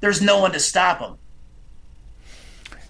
[0.00, 1.18] there's no one to stop them.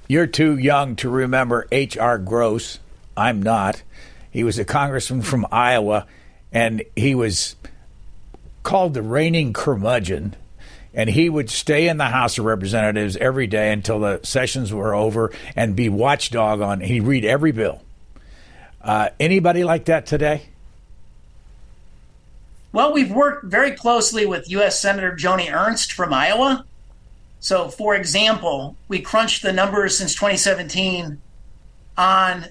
[0.08, 2.16] You're too young to remember H.R.
[2.16, 2.78] Gross.
[3.14, 3.82] I'm not.
[4.30, 6.06] He was a congressman from Iowa,
[6.50, 7.56] and he was
[8.62, 10.34] called the reigning curmudgeon.
[10.94, 14.94] And he would stay in the House of Representatives every day until the sessions were
[14.94, 16.80] over and be watchdog on.
[16.80, 17.82] He'd read every bill.
[18.80, 20.44] Uh, anybody like that today?
[22.72, 24.80] Well, we've worked very closely with U.S.
[24.80, 26.64] Senator Joni Ernst from Iowa.
[27.40, 31.20] So, for example, we crunched the numbers since 2017
[31.96, 32.46] on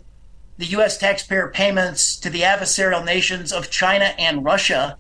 [0.58, 0.98] the U.S.
[0.98, 4.98] taxpayer payments to the adversarial nations of China and Russia,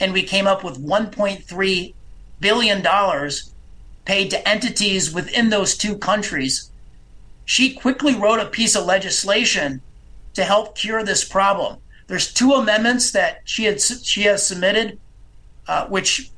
[0.00, 1.94] and we came up with 1.3
[2.40, 3.52] billion dollars
[4.04, 6.70] paid to entities within those two countries.
[7.44, 9.80] She quickly wrote a piece of legislation
[10.34, 11.78] to help cure this problem.
[12.06, 14.98] There's two amendments that she had she has submitted,
[15.66, 16.30] uh, which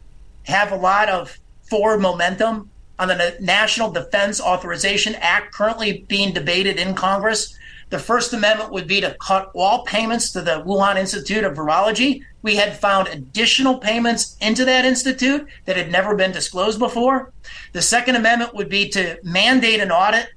[0.45, 6.79] have a lot of forward momentum on the National Defense Authorization Act currently being debated
[6.79, 7.57] in Congress.
[7.91, 12.23] The First Amendment would be to cut all payments to the Wuhan Institute of Virology.
[12.43, 17.33] We had found additional payments into that institute that had never been disclosed before.
[17.73, 20.29] The Second Amendment would be to mandate an audit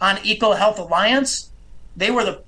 [0.00, 1.50] on EcoHealth Alliance.
[1.96, 2.42] They were the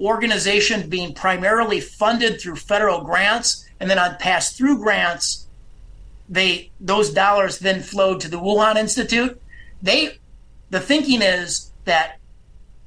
[0.00, 5.43] organization being primarily funded through federal grants and then on pass through grants
[6.34, 9.40] they those dollars then flowed to the Wuhan Institute.
[9.80, 10.18] They
[10.70, 12.18] the thinking is that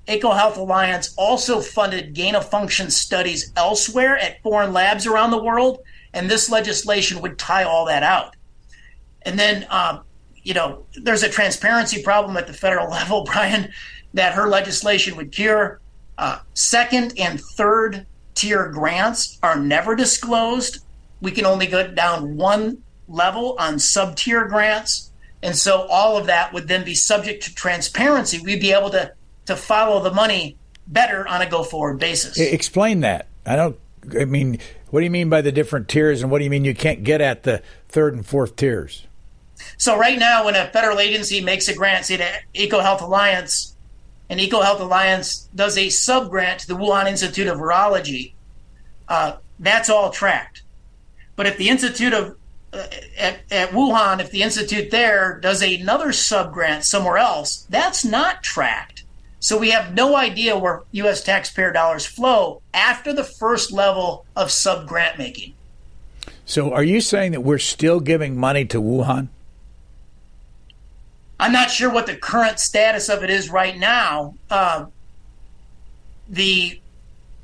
[0.07, 5.79] EcoHealth Alliance also funded gain of function studies elsewhere at foreign labs around the world,
[6.13, 8.35] and this legislation would tie all that out.
[9.23, 10.01] And then, um,
[10.43, 13.71] you know, there's a transparency problem at the federal level, Brian,
[14.13, 15.81] that her legislation would cure.
[16.17, 20.79] Uh, second and third tier grants are never disclosed.
[21.21, 25.11] We can only go down one level on sub tier grants.
[25.43, 28.39] And so all of that would then be subject to transparency.
[28.39, 29.13] We'd be able to,
[29.45, 32.39] to follow the money better on a go forward basis.
[32.39, 33.27] Explain that.
[33.45, 33.79] I don't,
[34.19, 36.65] I mean, what do you mean by the different tiers and what do you mean
[36.65, 39.05] you can't get at the third and fourth tiers?
[39.77, 43.75] So right now, when a federal agency makes a grant, say to EcoHealth Alliance,
[44.29, 48.33] and EcoHealth Alliance does a sub grant to the Wuhan Institute of Virology,
[49.07, 50.63] uh, that's all tracked.
[51.35, 52.37] But if the Institute of
[52.73, 58.43] at, at Wuhan, if the institute there does another sub grant somewhere else, that's not
[58.43, 59.03] tracked.
[59.39, 61.23] So we have no idea where U.S.
[61.23, 65.53] taxpayer dollars flow after the first level of sub grant making.
[66.45, 69.27] So are you saying that we're still giving money to Wuhan?
[71.39, 74.33] I'm not sure what the current status of it is right now.
[74.49, 74.87] Uh,
[76.27, 76.79] the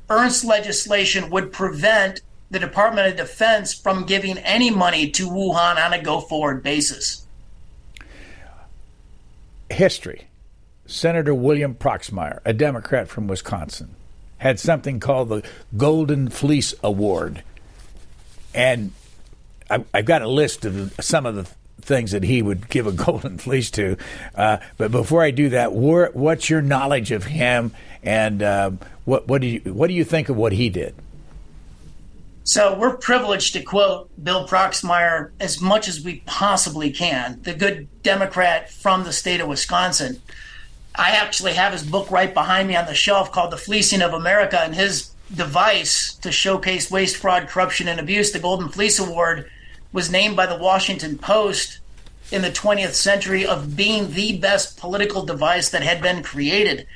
[0.09, 2.21] Ernst legislation would prevent
[2.53, 7.25] the Department of Defense from giving any money to Wuhan on a go forward basis.
[9.69, 10.27] History.
[10.85, 13.95] Senator William Proxmire, a Democrat from Wisconsin,
[14.37, 15.43] had something called the
[15.75, 17.41] Golden Fleece Award.
[18.53, 18.91] And
[19.69, 21.45] I've got a list of some of the
[21.81, 23.97] things that he would give a golden fleece to.
[24.35, 27.71] Uh, but before I do that, what's your knowledge of him,
[28.03, 28.71] and uh,
[29.05, 30.93] what what do you what do you think of what he did?
[32.45, 37.87] So we're privileged to quote Bill Proxmire as much as we possibly can, the good
[38.03, 40.21] Democrat from the state of Wisconsin.
[40.93, 44.13] I actually have his book right behind me on the shelf called The Fleecing of
[44.13, 49.49] America, and his device to showcase waste, fraud, corruption, and abuse, the Golden Fleece Award,
[49.93, 51.79] was named by the Washington Post
[52.29, 56.87] in the 20th century of being the best political device that had been created.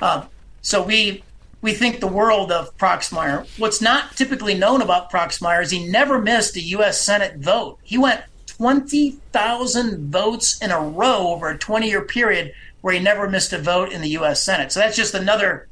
[0.00, 0.26] Uh,
[0.62, 1.24] so we
[1.62, 3.46] we think the world of Proxmire.
[3.58, 7.00] What's not typically known about Proxmire is he never missed a U.S.
[7.00, 7.78] Senate vote.
[7.82, 13.30] He went 20,000 votes in a row over a 20 year period where he never
[13.30, 14.42] missed a vote in the U.S.
[14.42, 14.72] Senate.
[14.72, 15.68] So that's just another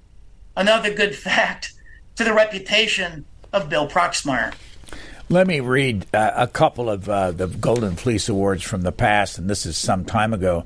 [0.57, 1.73] another good fact
[2.17, 4.55] to the reputation of Bill Proxmire.
[5.29, 9.39] Let me read uh, a couple of uh, the Golden Fleece Awards from the past,
[9.39, 10.65] and this is some time ago.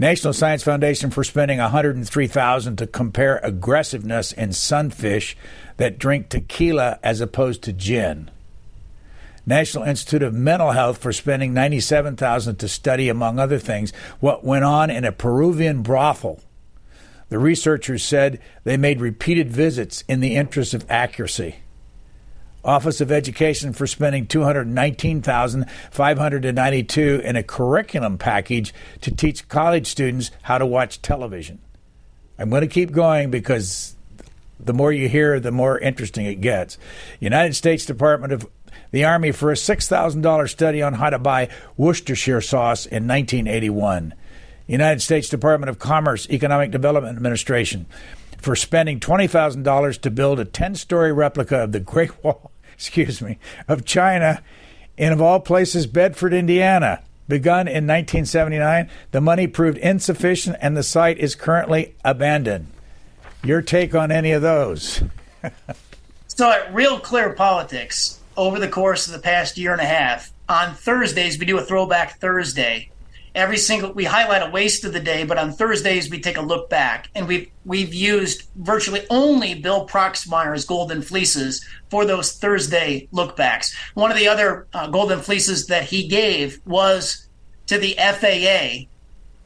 [0.00, 5.36] National Science Foundation for spending 103,000 to compare aggressiveness in sunfish
[5.76, 8.30] that drink tequila as opposed to gin.
[9.44, 14.64] National Institute of Mental Health for spending 97,000 to study among other things what went
[14.64, 16.40] on in a Peruvian brothel.
[17.28, 21.56] The researchers said they made repeated visits in the interest of accuracy.
[22.68, 30.58] Office of Education for spending 219,592 in a curriculum package to teach college students how
[30.58, 31.60] to watch television.
[32.38, 33.96] I'm going to keep going because
[34.60, 36.76] the more you hear, the more interesting it gets.
[37.20, 38.46] United States Department of
[38.90, 41.48] the Army for a $6,000 study on how to buy
[41.78, 44.12] Worcestershire sauce in 1981.
[44.66, 47.86] United States Department of Commerce Economic Development Administration
[48.36, 53.38] for spending $20,000 to build a 10 story replica of the Great Wall excuse me,
[53.66, 54.40] of China
[54.96, 57.02] and of all places, Bedford, Indiana.
[57.26, 62.68] Begun in 1979, the money proved insufficient and the site is currently abandoned.
[63.42, 65.02] Your take on any of those?
[66.28, 70.32] so, at Real Clear Politics, over the course of the past year and a half,
[70.48, 72.90] on Thursdays, we do a Throwback Thursday
[73.34, 76.42] every single we highlight a waste of the day, but on Thursdays we take a
[76.42, 83.08] look back, and we've we've used virtually only Bill Proxmire's Golden Fleeces for those Thursday
[83.12, 83.74] lookbacks.
[83.94, 87.28] One of the other uh, Golden Fleeces that he gave was
[87.66, 88.88] to the FAA.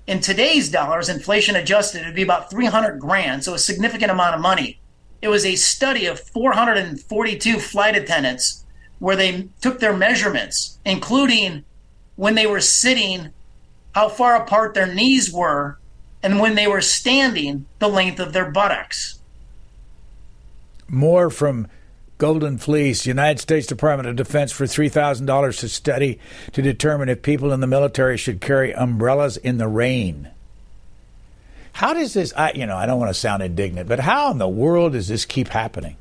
[0.06, 4.40] In today's dollars, inflation adjusted, it'd be about 300 grand, so a significant amount of
[4.40, 4.80] money.
[5.20, 8.64] It was a study of 442 flight attendants
[8.98, 11.64] where they took their measurements, including
[12.16, 13.30] when they were sitting
[13.92, 15.78] how far apart their knees were,
[16.22, 19.18] and when they were standing, the length of their buttocks.
[20.88, 21.68] More from
[22.18, 26.20] Golden Fleece, United States Department of Defense for $3,000 to study
[26.52, 30.30] to determine if people in the military should carry umbrellas in the rain.
[31.72, 34.38] How does this, I, you know, I don't want to sound indignant, but how in
[34.38, 35.96] the world does this keep happening?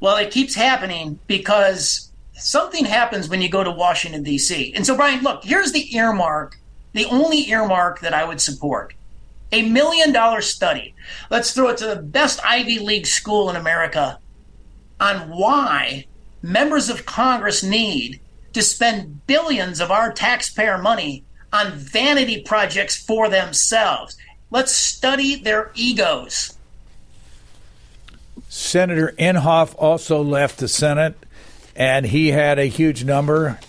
[0.00, 2.07] Well, it keeps happening because
[2.38, 4.72] something happens when you go to Washington, D.C.
[4.74, 6.56] And so, Brian, look, here's the earmark,
[6.92, 8.94] the only earmark that I would support
[9.52, 10.94] a million dollar study.
[11.30, 14.18] Let's throw it to the best Ivy League school in America
[15.00, 16.06] on why
[16.42, 18.20] members of Congress need
[18.52, 24.16] to spend billions of our taxpayer money on vanity projects for themselves.
[24.50, 26.56] Let's study their egos.
[28.48, 31.14] Senator Inhofe also left the Senate
[31.78, 33.60] and he had a huge number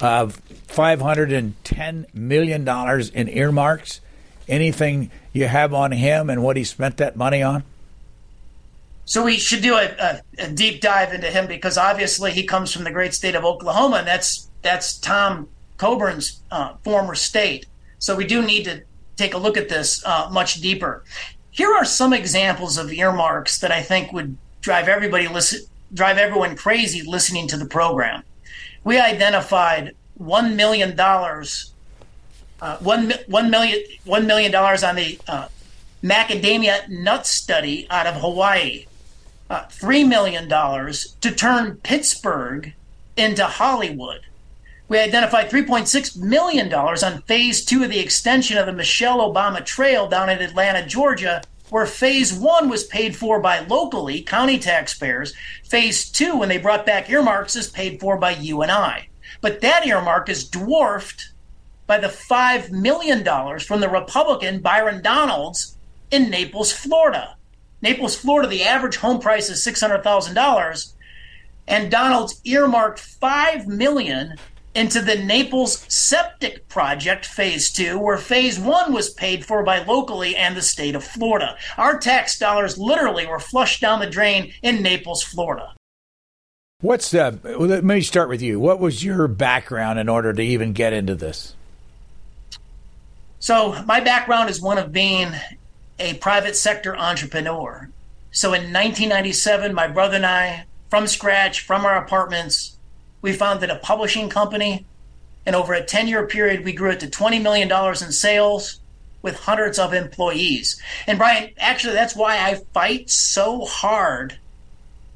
[0.00, 2.68] of $510 million
[3.14, 4.00] in earmarks.
[4.46, 7.64] Anything you have on him and what he spent that money on?
[9.06, 12.72] So we should do a, a, a, deep dive into him because obviously he comes
[12.72, 17.66] from the great state of Oklahoma, and that's that's Tom Coburn's uh, former state.
[17.98, 18.82] So we do need to
[19.16, 21.04] take a look at this uh, much deeper.
[21.50, 25.60] Here are some examples of earmarks that I think would drive everybody listen,
[25.94, 28.22] drive everyone crazy listening to the program.
[28.82, 31.72] We identified one million dollars,
[32.60, 35.48] uh, one one million one million dollars on the uh,
[36.02, 38.86] macadamia nut study out of Hawaii
[39.50, 42.72] uh, $3 million to turn Pittsburgh
[43.16, 44.22] into Hollywood.
[44.88, 50.08] We identified $3.6 million on phase two of the extension of the Michelle Obama Trail
[50.08, 51.42] down in Atlanta, Georgia,
[51.74, 55.34] where phase one was paid for by locally county taxpayers.
[55.64, 59.08] Phase two, when they brought back earmarks, is paid for by you and I.
[59.40, 61.32] But that earmark is dwarfed
[61.88, 63.24] by the $5 million
[63.58, 65.76] from the Republican Byron Donalds
[66.12, 67.36] in Naples, Florida.
[67.82, 70.94] Naples, Florida, the average home price is six hundred thousand dollars,
[71.66, 74.36] and Donalds earmarked five million
[74.74, 80.36] into the Naples Septic Project Phase 2, where Phase 1 was paid for by locally
[80.36, 81.56] and the state of Florida.
[81.78, 85.74] Our tax dollars literally were flushed down the drain in Naples, Florida.
[86.80, 88.60] What's uh, let me start with you.
[88.60, 91.54] What was your background in order to even get into this?
[93.38, 95.32] So, my background is one of being
[95.98, 97.88] a private sector entrepreneur.
[98.32, 102.76] So in 1997, my brother and I, from scratch, from our apartments,
[103.24, 104.84] we founded a publishing company.
[105.46, 108.80] And over a 10 year period, we grew it to $20 million in sales
[109.22, 110.78] with hundreds of employees.
[111.06, 114.38] And Brian, actually, that's why I fight so hard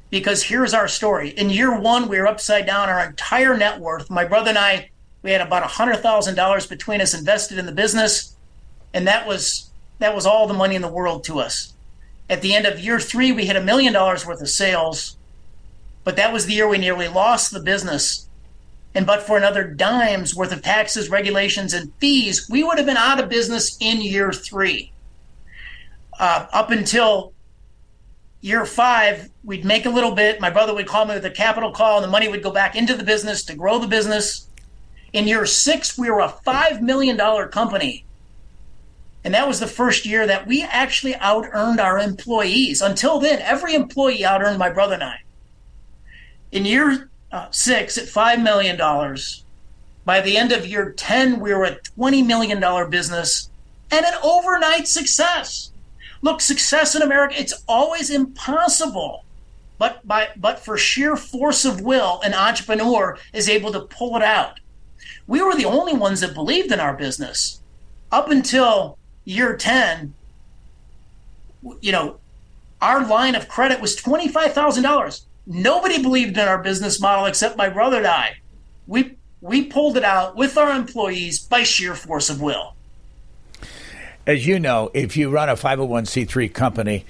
[0.09, 1.29] because here's our story.
[1.29, 4.09] In year one, we were upside down our entire net worth.
[4.09, 4.89] My brother and I,
[5.21, 8.35] we had about $100,000 between us invested in the business.
[8.91, 11.73] And that was that was all the money in the world to us.
[12.27, 15.15] At the end of year three, we hit a million dollars worth of sales,
[16.03, 18.27] but that was the year we nearly lost the business.
[18.95, 22.97] And but for another dime's worth of taxes, regulations, and fees, we would have been
[22.97, 24.91] out of business in year three.
[26.19, 27.33] Uh, up until
[28.41, 30.41] year five, we'd make a little bit.
[30.41, 32.75] My brother would call me with a capital call, and the money would go back
[32.75, 34.47] into the business to grow the business.
[35.13, 37.17] In year six, we were a $5 million
[37.49, 38.05] company
[39.23, 42.81] and that was the first year that we actually out earned our employees.
[42.81, 45.21] Until then, every employee out earned my brother and I.
[46.51, 48.77] In year uh, six, at $5 million,
[50.05, 53.49] by the end of year 10, we were a $20 million business
[53.91, 55.71] and an overnight success.
[56.21, 59.23] Look, success in America, it's always impossible.
[59.77, 64.23] But, by, but for sheer force of will, an entrepreneur is able to pull it
[64.23, 64.59] out.
[65.27, 67.61] We were the only ones that believed in our business
[68.11, 70.13] up until year 10,
[71.81, 72.17] you know,
[72.81, 75.21] our line of credit was $25,000.
[75.51, 78.37] Nobody believed in our business model except my brother and I.
[78.85, 82.75] We, we pulled it out with our employees by sheer force of will.
[84.27, 87.03] As you know, if you run a 501c3 company,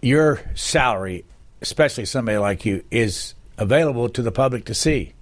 [0.00, 1.26] your salary,
[1.60, 5.12] especially somebody like you, is available to the public to see.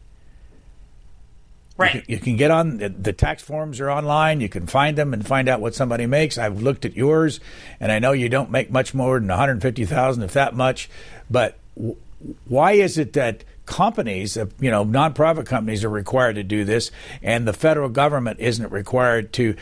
[1.76, 1.96] Right.
[1.96, 4.40] You can, you can get on the tax forms are online.
[4.40, 6.38] You can find them and find out what somebody makes.
[6.38, 7.40] I've looked at yours,
[7.80, 10.54] and I know you don't make much more than one hundred fifty thousand, if that
[10.54, 10.88] much.
[11.28, 11.96] But w-
[12.46, 16.90] why is it that companies, uh, you know, nonprofit companies are required to do this,
[17.22, 19.56] and the federal government isn't required to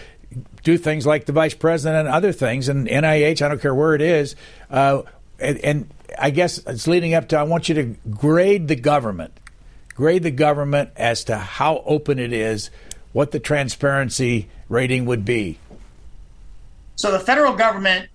[0.63, 3.95] do things like the vice president and other things, and NIH, I don't care where
[3.95, 4.37] it is,
[4.71, 5.03] uh,
[5.39, 9.39] and, and I guess it's leading up to I want you to grade the government
[9.95, 12.71] grade the government as to how open it is,
[13.13, 15.59] what the transparency rating would be.
[16.97, 18.09] So the federal government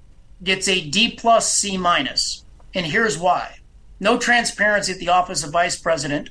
[0.44, 2.44] gets a D plus C minus,
[2.74, 3.59] and here's why:
[4.00, 6.30] no transparency at the office of vice president,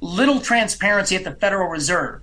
[0.00, 2.22] little transparency at the Federal Reserve.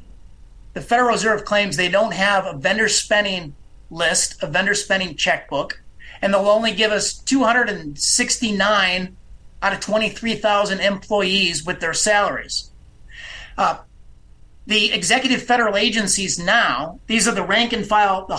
[0.74, 3.56] The Federal Reserve claims they don't have a vendor spending
[3.90, 5.82] list, a vendor spending checkbook,
[6.22, 9.16] and they'll only give us 269
[9.62, 12.72] out of 23,000 employees with their salaries.
[13.58, 13.78] Uh,
[14.68, 18.36] the executive federal agencies now, these are the rank and file, the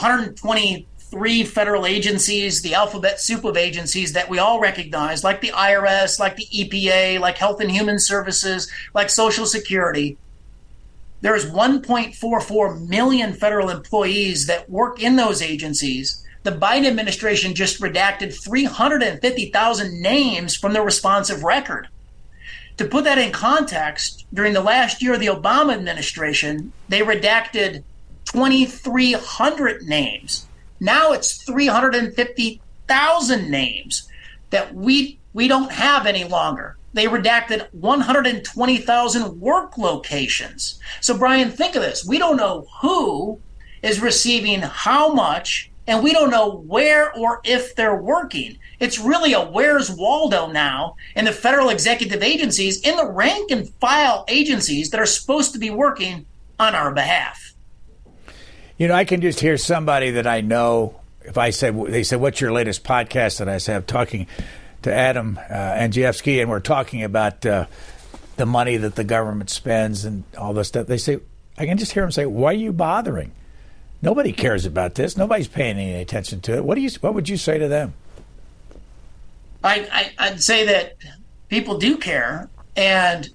[1.10, 6.18] 123 federal agencies, the alphabet soup of agencies that we all recognize, like the IRS,
[6.18, 10.18] like the EPA, like Health and Human Services, like Social Security.
[11.20, 18.32] There's 1.44 million federal employees that work in those agencies the Biden administration just redacted
[18.42, 21.88] 350,000 names from the responsive record.
[22.78, 27.82] To put that in context, during the last year of the Obama administration, they redacted
[28.26, 30.46] 2,300 names.
[30.80, 34.08] Now it's 350,000 names
[34.50, 36.76] that we we don't have any longer.
[36.94, 40.80] They redacted 120,000 work locations.
[41.00, 42.04] So Brian, think of this.
[42.04, 43.40] We don't know who
[43.82, 48.58] is receiving how much and we don't know where or if they're working.
[48.78, 53.70] It's really a where's Waldo now in the federal executive agencies, in the rank and
[53.80, 56.26] file agencies that are supposed to be working
[56.58, 57.54] on our behalf.
[58.78, 61.00] You know, I can just hear somebody that I know.
[61.22, 63.40] If I said, they said, what's your latest podcast?
[63.40, 64.28] And I said, I'm talking
[64.82, 67.66] to Adam uh, Andrzejewski, and we're talking about uh,
[68.36, 70.86] the money that the government spends and all this stuff.
[70.86, 71.18] They say,
[71.58, 73.32] I can just hear them say, why are you bothering?
[74.00, 75.16] Nobody cares about this.
[75.16, 76.64] Nobody's paying any attention to it.
[76.64, 76.90] What do you?
[77.00, 77.94] What would you say to them?
[79.64, 80.94] I, I would say that
[81.48, 83.28] people do care, and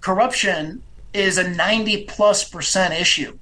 [0.00, 3.38] corruption is a ninety plus percent issue.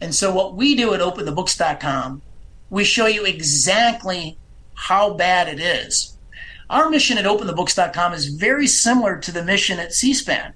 [0.00, 2.22] And so, what we do at OpenTheBooks.com,
[2.70, 4.38] we show you exactly
[4.74, 6.16] how bad it is.
[6.70, 10.54] Our mission at OpenTheBooks.com is very similar to the mission at C-SPAN.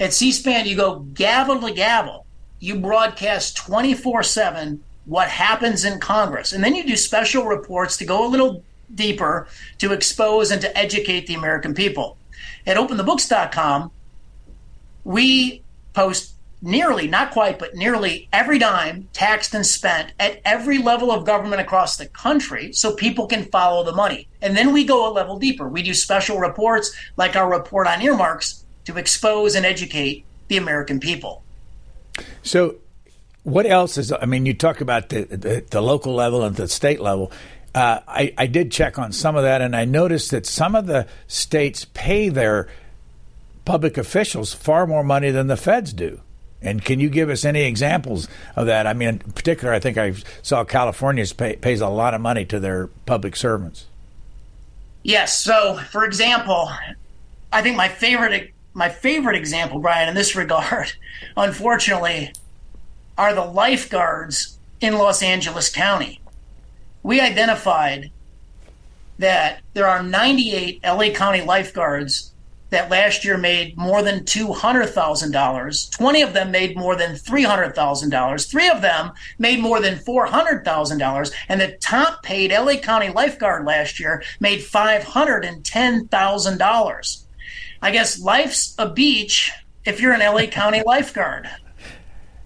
[0.00, 2.26] At C-SPAN, you go gavel to gavel
[2.60, 6.52] you broadcast 24 7 what happens in Congress.
[6.52, 8.62] And then you do special reports to go a little
[8.94, 12.16] deeper to expose and to educate the American people.
[12.66, 13.90] At openthebooks.com,
[15.04, 15.62] we
[15.94, 21.24] post nearly, not quite, but nearly every dime taxed and spent at every level of
[21.24, 24.28] government across the country so people can follow the money.
[24.42, 25.68] And then we go a level deeper.
[25.68, 31.00] We do special reports like our report on earmarks to expose and educate the American
[31.00, 31.42] people.
[32.42, 32.76] So,
[33.44, 34.12] what else is?
[34.12, 37.32] I mean, you talk about the the, the local level and the state level.
[37.74, 40.86] Uh, I, I did check on some of that, and I noticed that some of
[40.86, 42.68] the states pay their
[43.64, 46.20] public officials far more money than the feds do.
[46.62, 48.86] And can you give us any examples of that?
[48.86, 52.44] I mean, in particular, I think I saw California pay, pays a lot of money
[52.46, 53.86] to their public servants.
[55.02, 55.40] Yes.
[55.40, 56.70] So, for example,
[57.52, 60.92] I think my favorite my favorite example, Brian, in this regard,
[61.36, 62.32] unfortunately,
[63.18, 66.20] are the lifeguards in Los Angeles County.
[67.02, 68.10] We identified
[69.18, 72.32] that there are 98 LA County lifeguards
[72.70, 75.90] that last year made more than $200,000.
[75.90, 78.50] 20 of them made more than $300,000.
[78.50, 81.32] Three of them made more than $400,000.
[81.48, 87.24] And the top paid LA County lifeguard last year made $510,000.
[87.82, 89.50] I guess life's a beach
[89.84, 91.50] if you're an LA County lifeguard.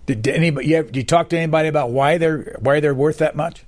[0.07, 3.19] Did anybody you, have, did you talk to anybody about why they're why they're worth
[3.19, 3.65] that much?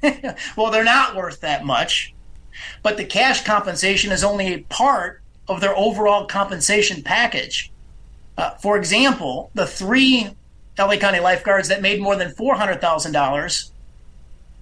[0.56, 2.14] well, they're not worth that much,
[2.84, 7.70] but the cash compensation is only a part of their overall compensation package.
[8.36, 10.28] Uh, for example, the three
[10.78, 13.72] LA County lifeguards that made more than four hundred thousand dollars,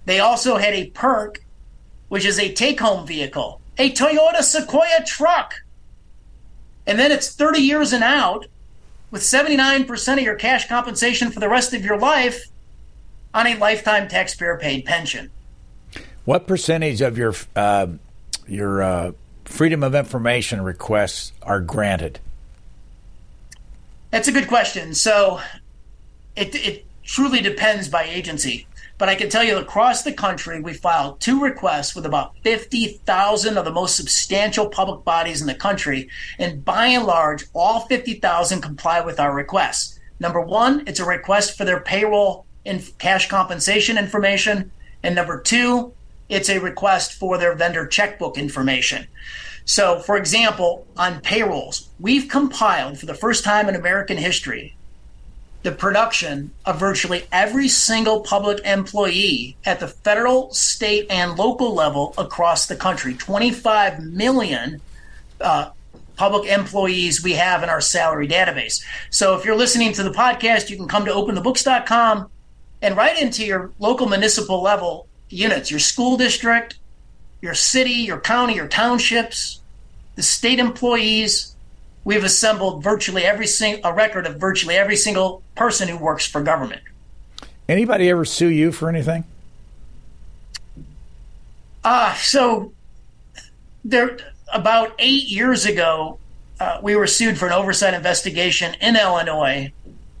[0.05, 1.43] they also had a perk,
[2.07, 5.55] which is a take-home vehicle, a Toyota Sequoia truck
[6.87, 8.45] and then it's 30 years and out
[9.11, 12.45] with 79% of your cash compensation for the rest of your life
[13.33, 15.31] on a lifetime taxpayer paid pension.
[16.25, 17.87] What percentage of your uh,
[18.47, 19.11] your uh,
[19.45, 22.19] freedom of information requests are granted?
[24.11, 24.93] That's a good question.
[24.93, 25.39] So
[26.35, 28.67] it, it truly depends by agency.
[28.97, 33.57] But I can tell you across the country, we filed two requests with about 50,000
[33.57, 36.09] of the most substantial public bodies in the country.
[36.39, 39.99] And by and large, all 50,000 comply with our requests.
[40.19, 44.71] Number one, it's a request for their payroll and cash compensation information.
[45.03, 45.93] And number two,
[46.29, 49.07] it's a request for their vendor checkbook information.
[49.65, 54.75] So, for example, on payrolls, we've compiled for the first time in American history
[55.65, 62.13] the production of virtually every single public employee at the federal, state, and local level
[62.19, 63.15] across the country.
[63.15, 64.79] 25 million
[65.41, 65.71] uh,
[66.17, 68.79] public employees we have in our salary database.
[69.09, 72.29] So if you're listening to the podcast, you can come to openthebooks.com
[72.83, 76.77] and write into your local municipal level units, your school district,
[77.41, 79.61] your city, your county, your townships,
[80.15, 81.55] the state employees,
[82.03, 86.41] we've assembled virtually every sing- a record of virtually every single person who works for
[86.41, 86.81] government.
[87.67, 89.23] Anybody ever sue you for anything?
[91.83, 92.73] Uh, so
[93.83, 94.17] there
[94.53, 96.19] about eight years ago,
[96.59, 99.71] uh, we were sued for an oversight investigation in Illinois.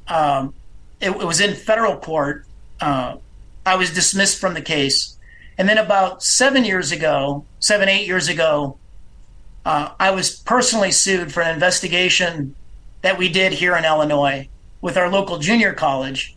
[0.07, 0.53] Um,
[0.99, 2.45] it, it, was in federal court.
[2.79, 3.17] Uh,
[3.65, 5.17] I was dismissed from the case.
[5.57, 8.77] And then about seven years ago, seven, eight years ago,
[9.65, 12.53] Uh, I was personally sued for an investigation
[13.01, 14.47] that we did here in Illinois
[14.81, 16.35] with our local junior college.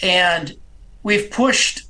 [0.00, 0.54] And
[1.02, 1.82] we've pushed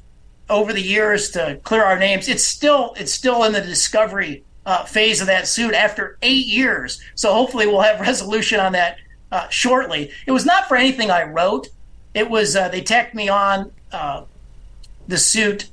[0.48, 2.26] over the years to clear our names.
[2.26, 7.00] It's still it's still in the discovery uh, phase of that suit after eight years.
[7.16, 8.96] So hopefully we'll have resolution on that
[9.30, 10.10] uh, shortly.
[10.26, 11.68] It was not for anything I wrote.
[12.14, 14.24] It was uh, they tacked me on uh,
[15.08, 15.68] the suit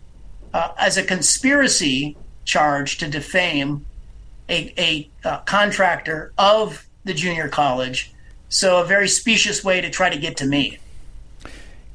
[0.54, 3.86] uh, as a conspiracy charge to defame
[4.50, 8.12] a, a uh, contractor of the junior college.
[8.50, 10.80] So a very specious way to try to get to me.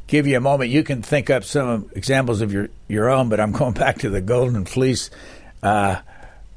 [0.07, 0.71] Give you a moment.
[0.71, 4.11] You can think up some examples of your, your own, but I'm going back to
[4.11, 5.11] the Golden Fleece
[5.63, 6.01] uh,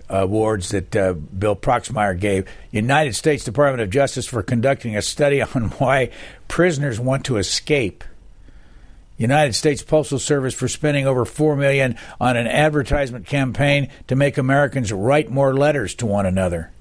[0.10, 2.48] awards that uh, Bill Proxmire gave.
[2.72, 6.12] United States Department of Justice for conducting a study on why
[6.48, 8.04] prisoners want to escape.
[9.18, 14.38] United States Postal Service for spending over 4 million on an advertisement campaign to make
[14.38, 16.72] Americans write more letters to one another.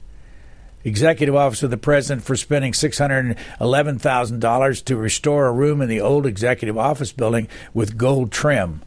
[0.84, 6.26] Executive Office of the President for spending $611,000 to restore a room in the old
[6.26, 8.82] executive office building with gold trim.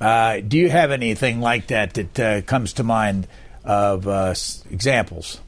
[0.00, 3.26] Uh, do you have anything like that that uh, comes to mind
[3.64, 4.34] of uh,
[4.70, 5.40] examples?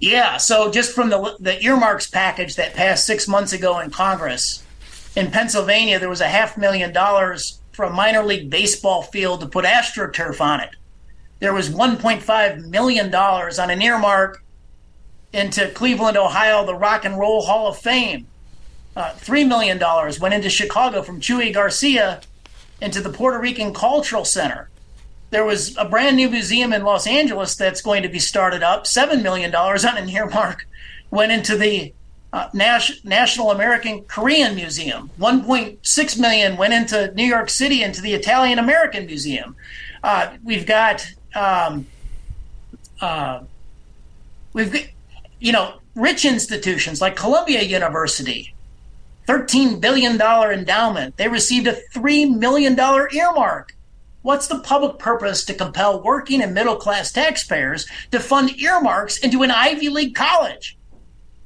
[0.00, 4.61] Yeah, so just from the, the earmarks package that passed six months ago in Congress,
[5.16, 9.46] in Pennsylvania, there was a half million dollars for a minor league baseball field to
[9.46, 10.70] put AstroTurf on it.
[11.40, 14.44] There was $1.5 million on an earmark
[15.32, 18.26] into Cleveland, Ohio, the Rock and Roll Hall of Fame.
[18.94, 19.80] Uh, $3 million
[20.20, 22.20] went into Chicago from Chuy Garcia
[22.80, 24.68] into the Puerto Rican Cultural Center.
[25.30, 28.84] There was a brand new museum in Los Angeles that's going to be started up.
[28.84, 30.66] $7 million on an earmark
[31.10, 31.94] went into the
[32.32, 35.10] uh, Nas- National American Korean Museum.
[35.18, 39.54] 1.6 million went into New York City into the Italian American Museum.
[40.02, 41.86] Uh, we've got um,
[43.00, 43.40] uh,
[44.52, 44.84] we've got,
[45.40, 48.54] you know rich institutions like Columbia University,
[49.26, 51.16] 13 billion dollar endowment.
[51.16, 53.76] They received a three million dollar earmark.
[54.22, 59.42] What's the public purpose to compel working and middle class taxpayers to fund earmarks into
[59.42, 60.78] an Ivy League college?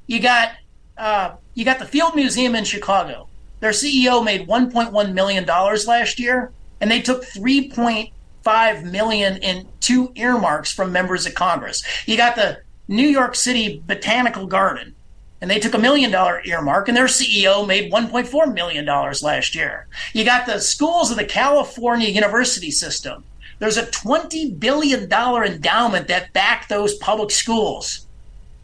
[0.05, 0.51] You got
[0.97, 3.27] uh, you got the Field Museum in Chicago.
[3.59, 10.11] Their CEO made 1.1 million dollars last year, and they took 3.5 million in two
[10.15, 11.83] earmarks from members of Congress.
[12.05, 14.95] You got the New York City Botanical Garden,
[15.41, 19.55] and they took a million dollar earmark, and their CEO made 1.4 million dollars last
[19.55, 19.87] year.
[20.13, 23.23] You got the schools of the California University System.
[23.59, 28.06] There's a 20 billion dollar endowment that backed those public schools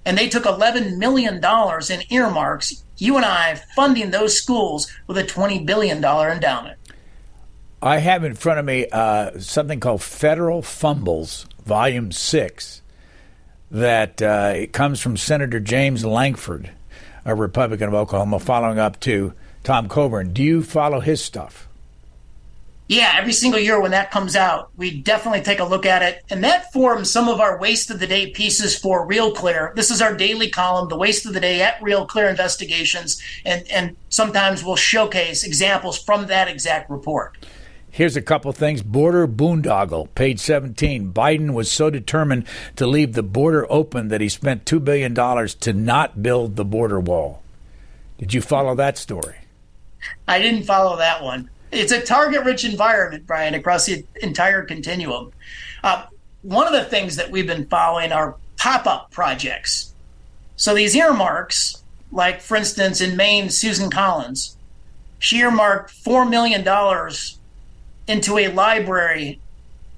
[0.05, 5.23] and they took $11 million in earmarks, you and I funding those schools with a
[5.23, 6.77] $20 billion endowment.
[7.81, 12.81] I have in front of me uh, something called Federal Fumbles, Volume 6,
[13.71, 16.71] that uh, it comes from Senator James Lankford,
[17.25, 19.33] a Republican of Oklahoma, following up to
[19.63, 20.31] Tom Coburn.
[20.31, 21.62] Do you follow his stuff?
[22.87, 26.23] Yeah, every single year when that comes out, we definitely take a look at it.
[26.29, 29.71] And that forms some of our waste of the day pieces for Real Clear.
[29.75, 33.21] This is our daily column, the waste of the day at Real Clear Investigations.
[33.45, 37.37] And, and sometimes we'll showcase examples from that exact report.
[37.89, 38.81] Here's a couple things.
[38.81, 41.13] Border boondoggle, page 17.
[41.13, 45.73] Biden was so determined to leave the border open that he spent $2 billion to
[45.73, 47.43] not build the border wall.
[48.17, 49.35] Did you follow that story?
[50.27, 55.31] I didn't follow that one it's a target rich environment, Brian, across the entire continuum.
[55.83, 56.05] Uh,
[56.43, 59.93] one of the things that we've been following are pop up projects.
[60.55, 64.55] So these earmarks, like for instance in Maine, Susan Collins,
[65.19, 66.61] she earmarked $4 million
[68.07, 69.39] into a library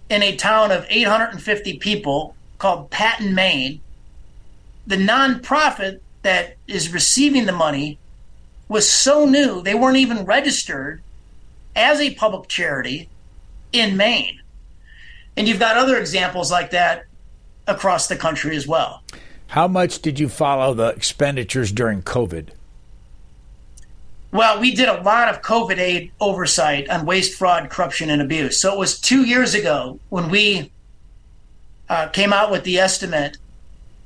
[0.09, 3.81] in a town of 850 people called Patten, Maine.
[4.87, 7.97] The nonprofit that is receiving the money
[8.67, 11.01] was so new, they weren't even registered
[11.75, 13.09] as a public charity
[13.71, 14.41] in Maine.
[15.37, 17.05] And you've got other examples like that
[17.67, 19.03] across the country as well.
[19.47, 22.49] How much did you follow the expenditures during COVID?
[24.31, 28.59] Well, we did a lot of COVID aid oversight on waste, fraud, corruption, and abuse.
[28.59, 30.71] So it was two years ago when we
[31.87, 33.37] uh, came out with the estimate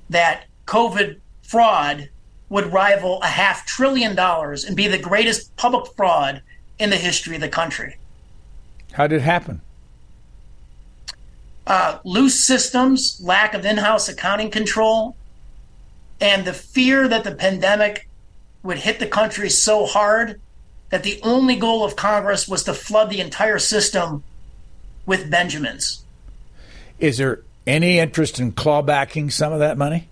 [0.10, 2.10] that COVID fraud
[2.50, 6.42] would rival a half trillion dollars and be the greatest public fraud
[6.80, 7.98] in the history of the country.
[8.94, 9.62] How did it happen?
[11.68, 15.16] Uh, loose systems, lack of in house accounting control,
[16.20, 18.08] and the fear that the pandemic
[18.64, 20.42] would hit the country so hard
[20.90, 24.24] that the only goal of Congress was to flood the entire system
[25.06, 26.04] with Benjamins.
[26.98, 30.10] Is there Any interest in clawbacking some of that money?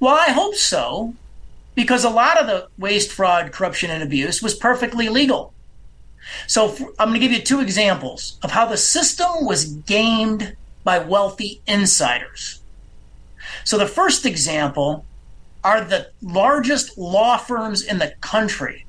[0.00, 1.14] Well, I hope so,
[1.74, 5.52] because a lot of the waste, fraud, corruption, and abuse was perfectly legal.
[6.46, 10.98] So I'm going to give you two examples of how the system was gamed by
[10.98, 12.60] wealthy insiders.
[13.64, 15.04] So the first example
[15.64, 18.84] are the largest law firms in the country.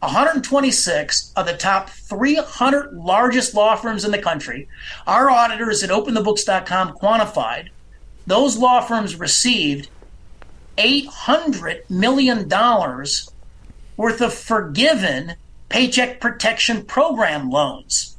[0.00, 4.68] 126 of the top 300 largest law firms in the country.
[5.06, 7.70] Our auditors at openthebooks.com quantified
[8.28, 9.88] those law firms received
[10.76, 12.46] $800 million
[13.96, 15.34] worth of forgiven
[15.68, 18.16] Paycheck Protection Program loans.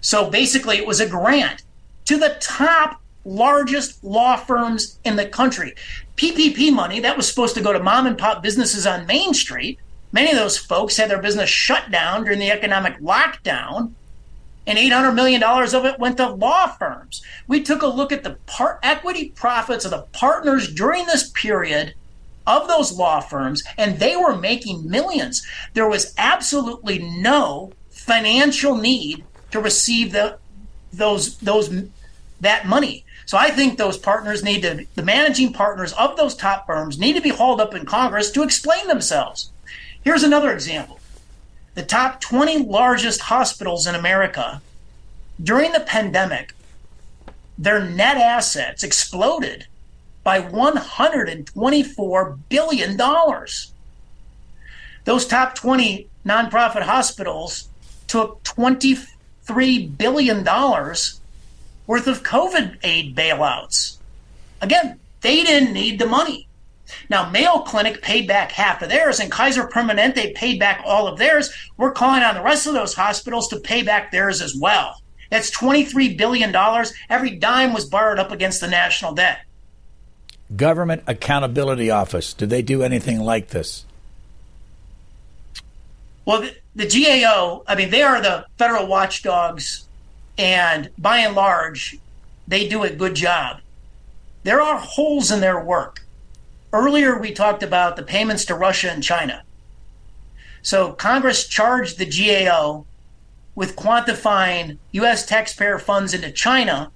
[0.00, 1.62] So basically, it was a grant
[2.06, 5.74] to the top largest law firms in the country.
[6.16, 9.78] PPP money that was supposed to go to mom and pop businesses on Main Street.
[10.12, 13.92] Many of those folks had their business shut down during the economic lockdown,
[14.66, 17.22] and $800 million of it went to law firms.
[17.46, 18.38] We took a look at the
[18.82, 21.94] equity profits of the partners during this period
[22.48, 25.46] of those law firms, and they were making millions.
[25.74, 30.38] There was absolutely no financial need to receive the,
[30.92, 31.70] those those
[32.40, 33.04] that money.
[33.26, 37.14] So I think those partners need to the managing partners of those top firms need
[37.14, 39.50] to be hauled up in Congress to explain themselves.
[40.02, 40.98] Here's another example.
[41.74, 44.62] The top 20 largest hospitals in America
[45.40, 46.54] during the pandemic
[47.58, 49.66] their net assets exploded
[50.28, 52.98] by $124 billion.
[55.04, 57.70] Those top 20 nonprofit hospitals
[58.08, 63.96] took $23 billion worth of COVID aid bailouts.
[64.60, 66.46] Again, they didn't need the money.
[67.08, 71.18] Now, Mayo Clinic paid back half of theirs, and Kaiser Permanente paid back all of
[71.18, 71.50] theirs.
[71.78, 75.00] We're calling on the rest of those hospitals to pay back theirs as well.
[75.30, 76.54] That's $23 billion.
[77.08, 79.38] Every dime was borrowed up against the national debt.
[80.54, 83.84] Government Accountability Office, do they do anything like this?
[86.24, 89.86] Well, the, the GAO, I mean, they are the federal watchdogs,
[90.36, 91.98] and by and large,
[92.46, 93.60] they do a good job.
[94.42, 96.04] There are holes in their work.
[96.72, 99.42] Earlier, we talked about the payments to Russia and China.
[100.62, 102.84] So, Congress charged the GAO
[103.54, 105.26] with quantifying U.S.
[105.26, 106.90] taxpayer funds into China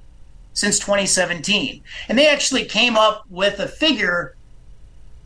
[0.55, 1.82] since 2017.
[2.09, 4.36] And they actually came up with a figure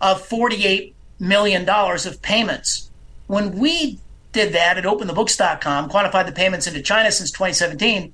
[0.01, 2.91] of $48 million of payments.
[3.27, 3.99] When we
[4.33, 8.13] did that at openthebooks.com, quantified the payments into China since 2017,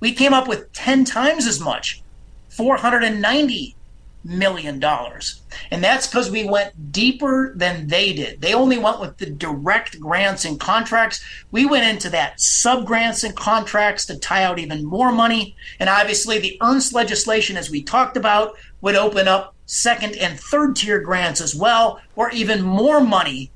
[0.00, 2.02] we came up with 10 times as much,
[2.48, 3.76] 490
[4.24, 5.40] million dollars.
[5.70, 8.40] And that's because we went deeper than they did.
[8.40, 11.24] They only went with the direct grants and contracts.
[11.50, 15.56] We went into that sub grants and contracts to tie out even more money.
[15.78, 20.76] And obviously, the Ernst legislation, as we talked about, would open up second and third
[20.76, 23.50] tier grants as well, where even more money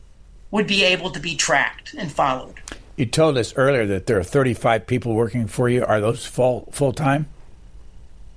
[0.50, 2.54] would be able to be tracked and followed.
[2.96, 5.84] You told us earlier that there are 35 people working for you.
[5.84, 7.26] Are those full full time?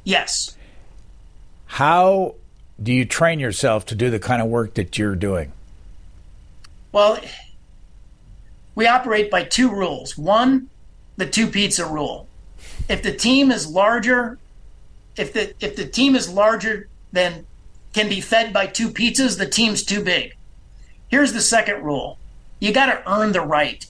[0.03, 0.56] Yes.
[1.67, 2.35] How
[2.81, 5.51] do you train yourself to do the kind of work that you're doing?
[6.91, 7.19] Well,
[8.75, 10.17] we operate by two rules.
[10.17, 10.69] One,
[11.17, 12.27] the two pizza rule.
[12.89, 14.37] If the team is larger,
[15.15, 17.45] if the if the team is larger than
[17.93, 20.35] can be fed by two pizzas, the team's too big.
[21.09, 22.17] Here's the second rule.
[22.59, 23.85] You got to earn the right.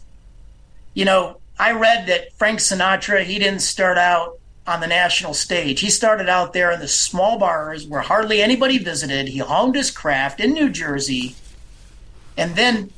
[0.93, 5.79] You know, I read that Frank Sinatra, he didn't start out on the national stage.
[5.79, 9.29] He started out there in the small bars where hardly anybody visited.
[9.29, 11.35] He honed his craft in New Jersey.
[12.35, 12.91] And then,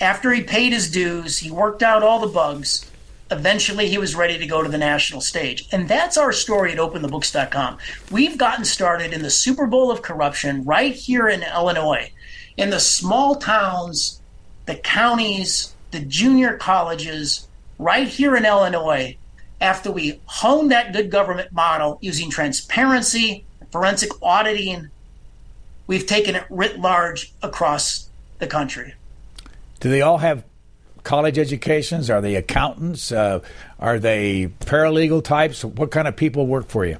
[0.00, 2.88] after he paid his dues, he worked out all the bugs.
[3.30, 5.66] Eventually, he was ready to go to the national stage.
[5.72, 7.78] And that's our story at openthebooks.com.
[8.10, 12.12] We've gotten started in the Super Bowl of corruption right here in Illinois,
[12.58, 14.20] in the small towns,
[14.66, 19.16] the counties, the junior colleges, right here in Illinois
[19.62, 24.90] after we hone that good government model using transparency, forensic auditing,
[25.86, 28.08] we've taken it writ large across
[28.38, 28.94] the country.
[29.80, 30.44] Do they all have
[31.04, 32.10] college educations?
[32.10, 33.12] Are they accountants?
[33.12, 33.40] Uh,
[33.78, 35.64] are they paralegal types?
[35.64, 36.98] What kind of people work for you?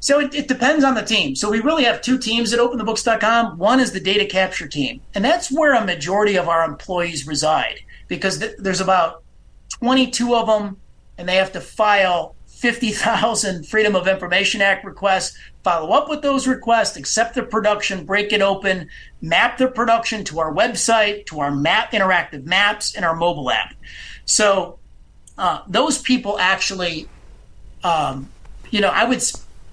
[0.00, 1.34] So it, it, depends on the team.
[1.34, 3.58] So we really have two teams at openthebooks.com.
[3.58, 7.80] One is the data capture team, and that's where a majority of our employees reside
[8.06, 9.24] because th- there's about
[9.80, 10.76] 22 of them
[11.18, 16.48] and they have to file 50,000 Freedom of Information Act requests, follow up with those
[16.48, 18.88] requests, accept the production, break it open,
[19.20, 23.74] map the production to our website, to our map interactive maps, and our mobile app.
[24.24, 24.78] So
[25.36, 27.08] uh, those people actually,
[27.84, 28.28] um,
[28.70, 29.22] you know, I would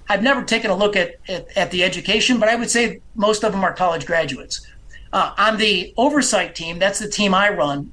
[0.08, 3.42] I've never taken a look at, at, at the education, but I would say most
[3.42, 4.64] of them are college graduates.
[5.12, 7.92] Uh, on the oversight team, that's the team I run.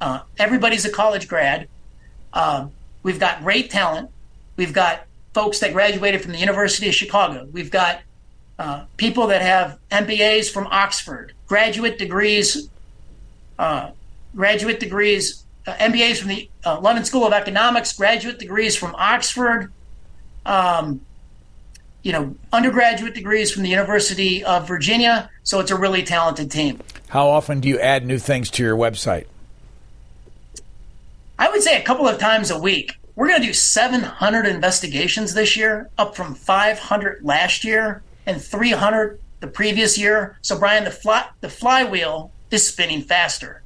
[0.00, 1.68] Uh, everybody's a college grad.
[2.32, 2.66] Uh,
[3.04, 4.10] we've got great talent.
[4.56, 7.46] We've got folks that graduated from the University of Chicago.
[7.52, 8.00] We've got
[8.58, 12.68] uh, people that have MBAs from Oxford, graduate degrees,
[13.58, 13.90] uh,
[14.34, 19.72] graduate degrees, uh, MBAs from the uh, London School of Economics, graduate degrees from Oxford,
[20.46, 21.00] um,
[22.02, 25.30] you know, undergraduate degrees from the University of Virginia.
[25.42, 26.80] So it's a really talented team.
[27.08, 29.26] How often do you add new things to your website?
[31.38, 32.98] I would say a couple of times a week.
[33.16, 39.20] We're going to do 700 investigations this year, up from 500 last year and 300
[39.40, 40.38] the previous year.
[40.42, 43.62] So, Brian, the fly, the flywheel is spinning faster.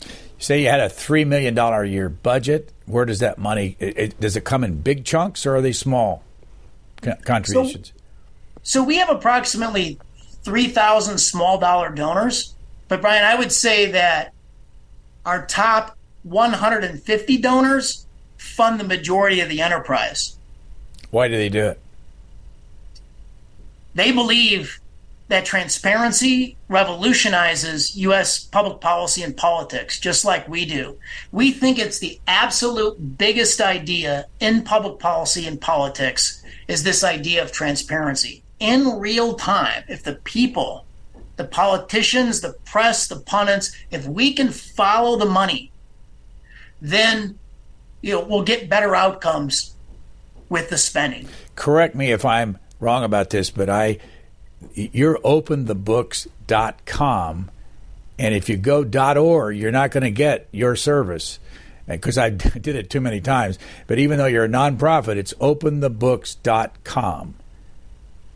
[0.00, 0.08] You
[0.38, 2.72] say you had a three million dollar a year budget.
[2.86, 3.76] Where does that money?
[3.78, 6.22] It, it, does it come in big chunks or are they small
[7.24, 7.92] contributions?
[8.62, 9.98] So, so we have approximately
[10.44, 12.54] 3,000 small dollar donors.
[12.88, 14.34] But Brian, I would say that
[15.24, 18.06] our top 150 donors
[18.36, 20.36] fund the majority of the enterprise.
[21.10, 21.80] Why do they do it?
[23.94, 24.80] They believe
[25.28, 28.38] that transparency revolutionizes U.S.
[28.38, 30.98] public policy and politics, just like we do.
[31.30, 37.42] We think it's the absolute biggest idea in public policy and politics is this idea
[37.42, 38.42] of transparency.
[38.60, 40.84] In real time, if the people,
[41.36, 45.71] the politicians, the press, the pundits, if we can follow the money,
[46.82, 47.38] then
[48.02, 49.74] you know we'll get better outcomes
[50.50, 51.26] with the spending.
[51.54, 53.96] Correct me if I'm wrong about this, but I
[54.74, 57.50] you're openthebooks.com
[58.18, 61.38] and if you go .org, you're not going to get your service
[61.88, 63.58] because I did it too many times.
[63.86, 67.34] But even though you're a nonprofit, it's openthebooks.com.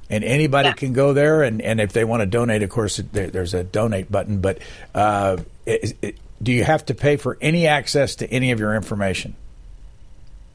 [0.08, 0.74] And anybody yeah.
[0.74, 3.64] can go there, and, and if they want to donate, of course, there, there's a
[3.64, 4.40] donate button.
[4.40, 4.58] But
[4.94, 8.74] uh, it, it, do you have to pay for any access to any of your
[8.74, 9.34] information?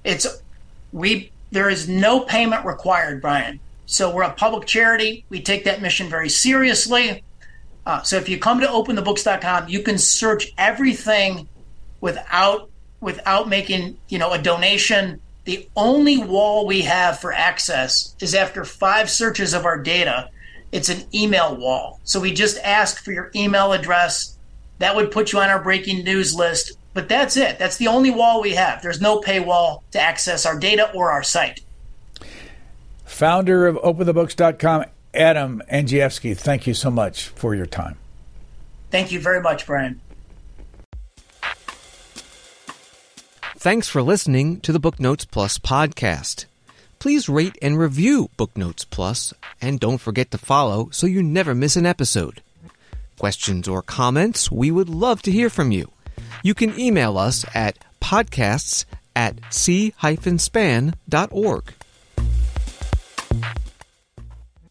[0.03, 0.27] It's
[0.91, 1.31] we.
[1.51, 3.59] There is no payment required, Brian.
[3.85, 5.25] So we're a public charity.
[5.29, 7.23] We take that mission very seriously.
[7.85, 11.49] Uh, so if you come to openthebooks.com, you can search everything
[11.99, 12.69] without
[12.99, 15.19] without making you know a donation.
[15.43, 20.29] The only wall we have for access is after five searches of our data.
[20.71, 21.99] It's an email wall.
[22.03, 24.37] So we just ask for your email address.
[24.81, 26.73] That would put you on our breaking news list.
[26.93, 27.57] But that's it.
[27.57, 28.81] That's the only wall we have.
[28.81, 31.61] There's no paywall to access our data or our site
[33.21, 36.35] founder of OpenTheBooks.com, Adam Andrzejewski.
[36.35, 37.97] Thank you so much for your time.
[38.89, 40.01] Thank you very much, Brian.
[43.57, 46.45] Thanks for listening to the Booknotes Plus podcast.
[46.97, 51.75] Please rate and review Booknotes Plus, and don't forget to follow so you never miss
[51.75, 52.41] an episode
[53.21, 55.91] questions, or comments, we would love to hear from you.
[56.41, 60.03] You can email us at podcasts at c-span.org.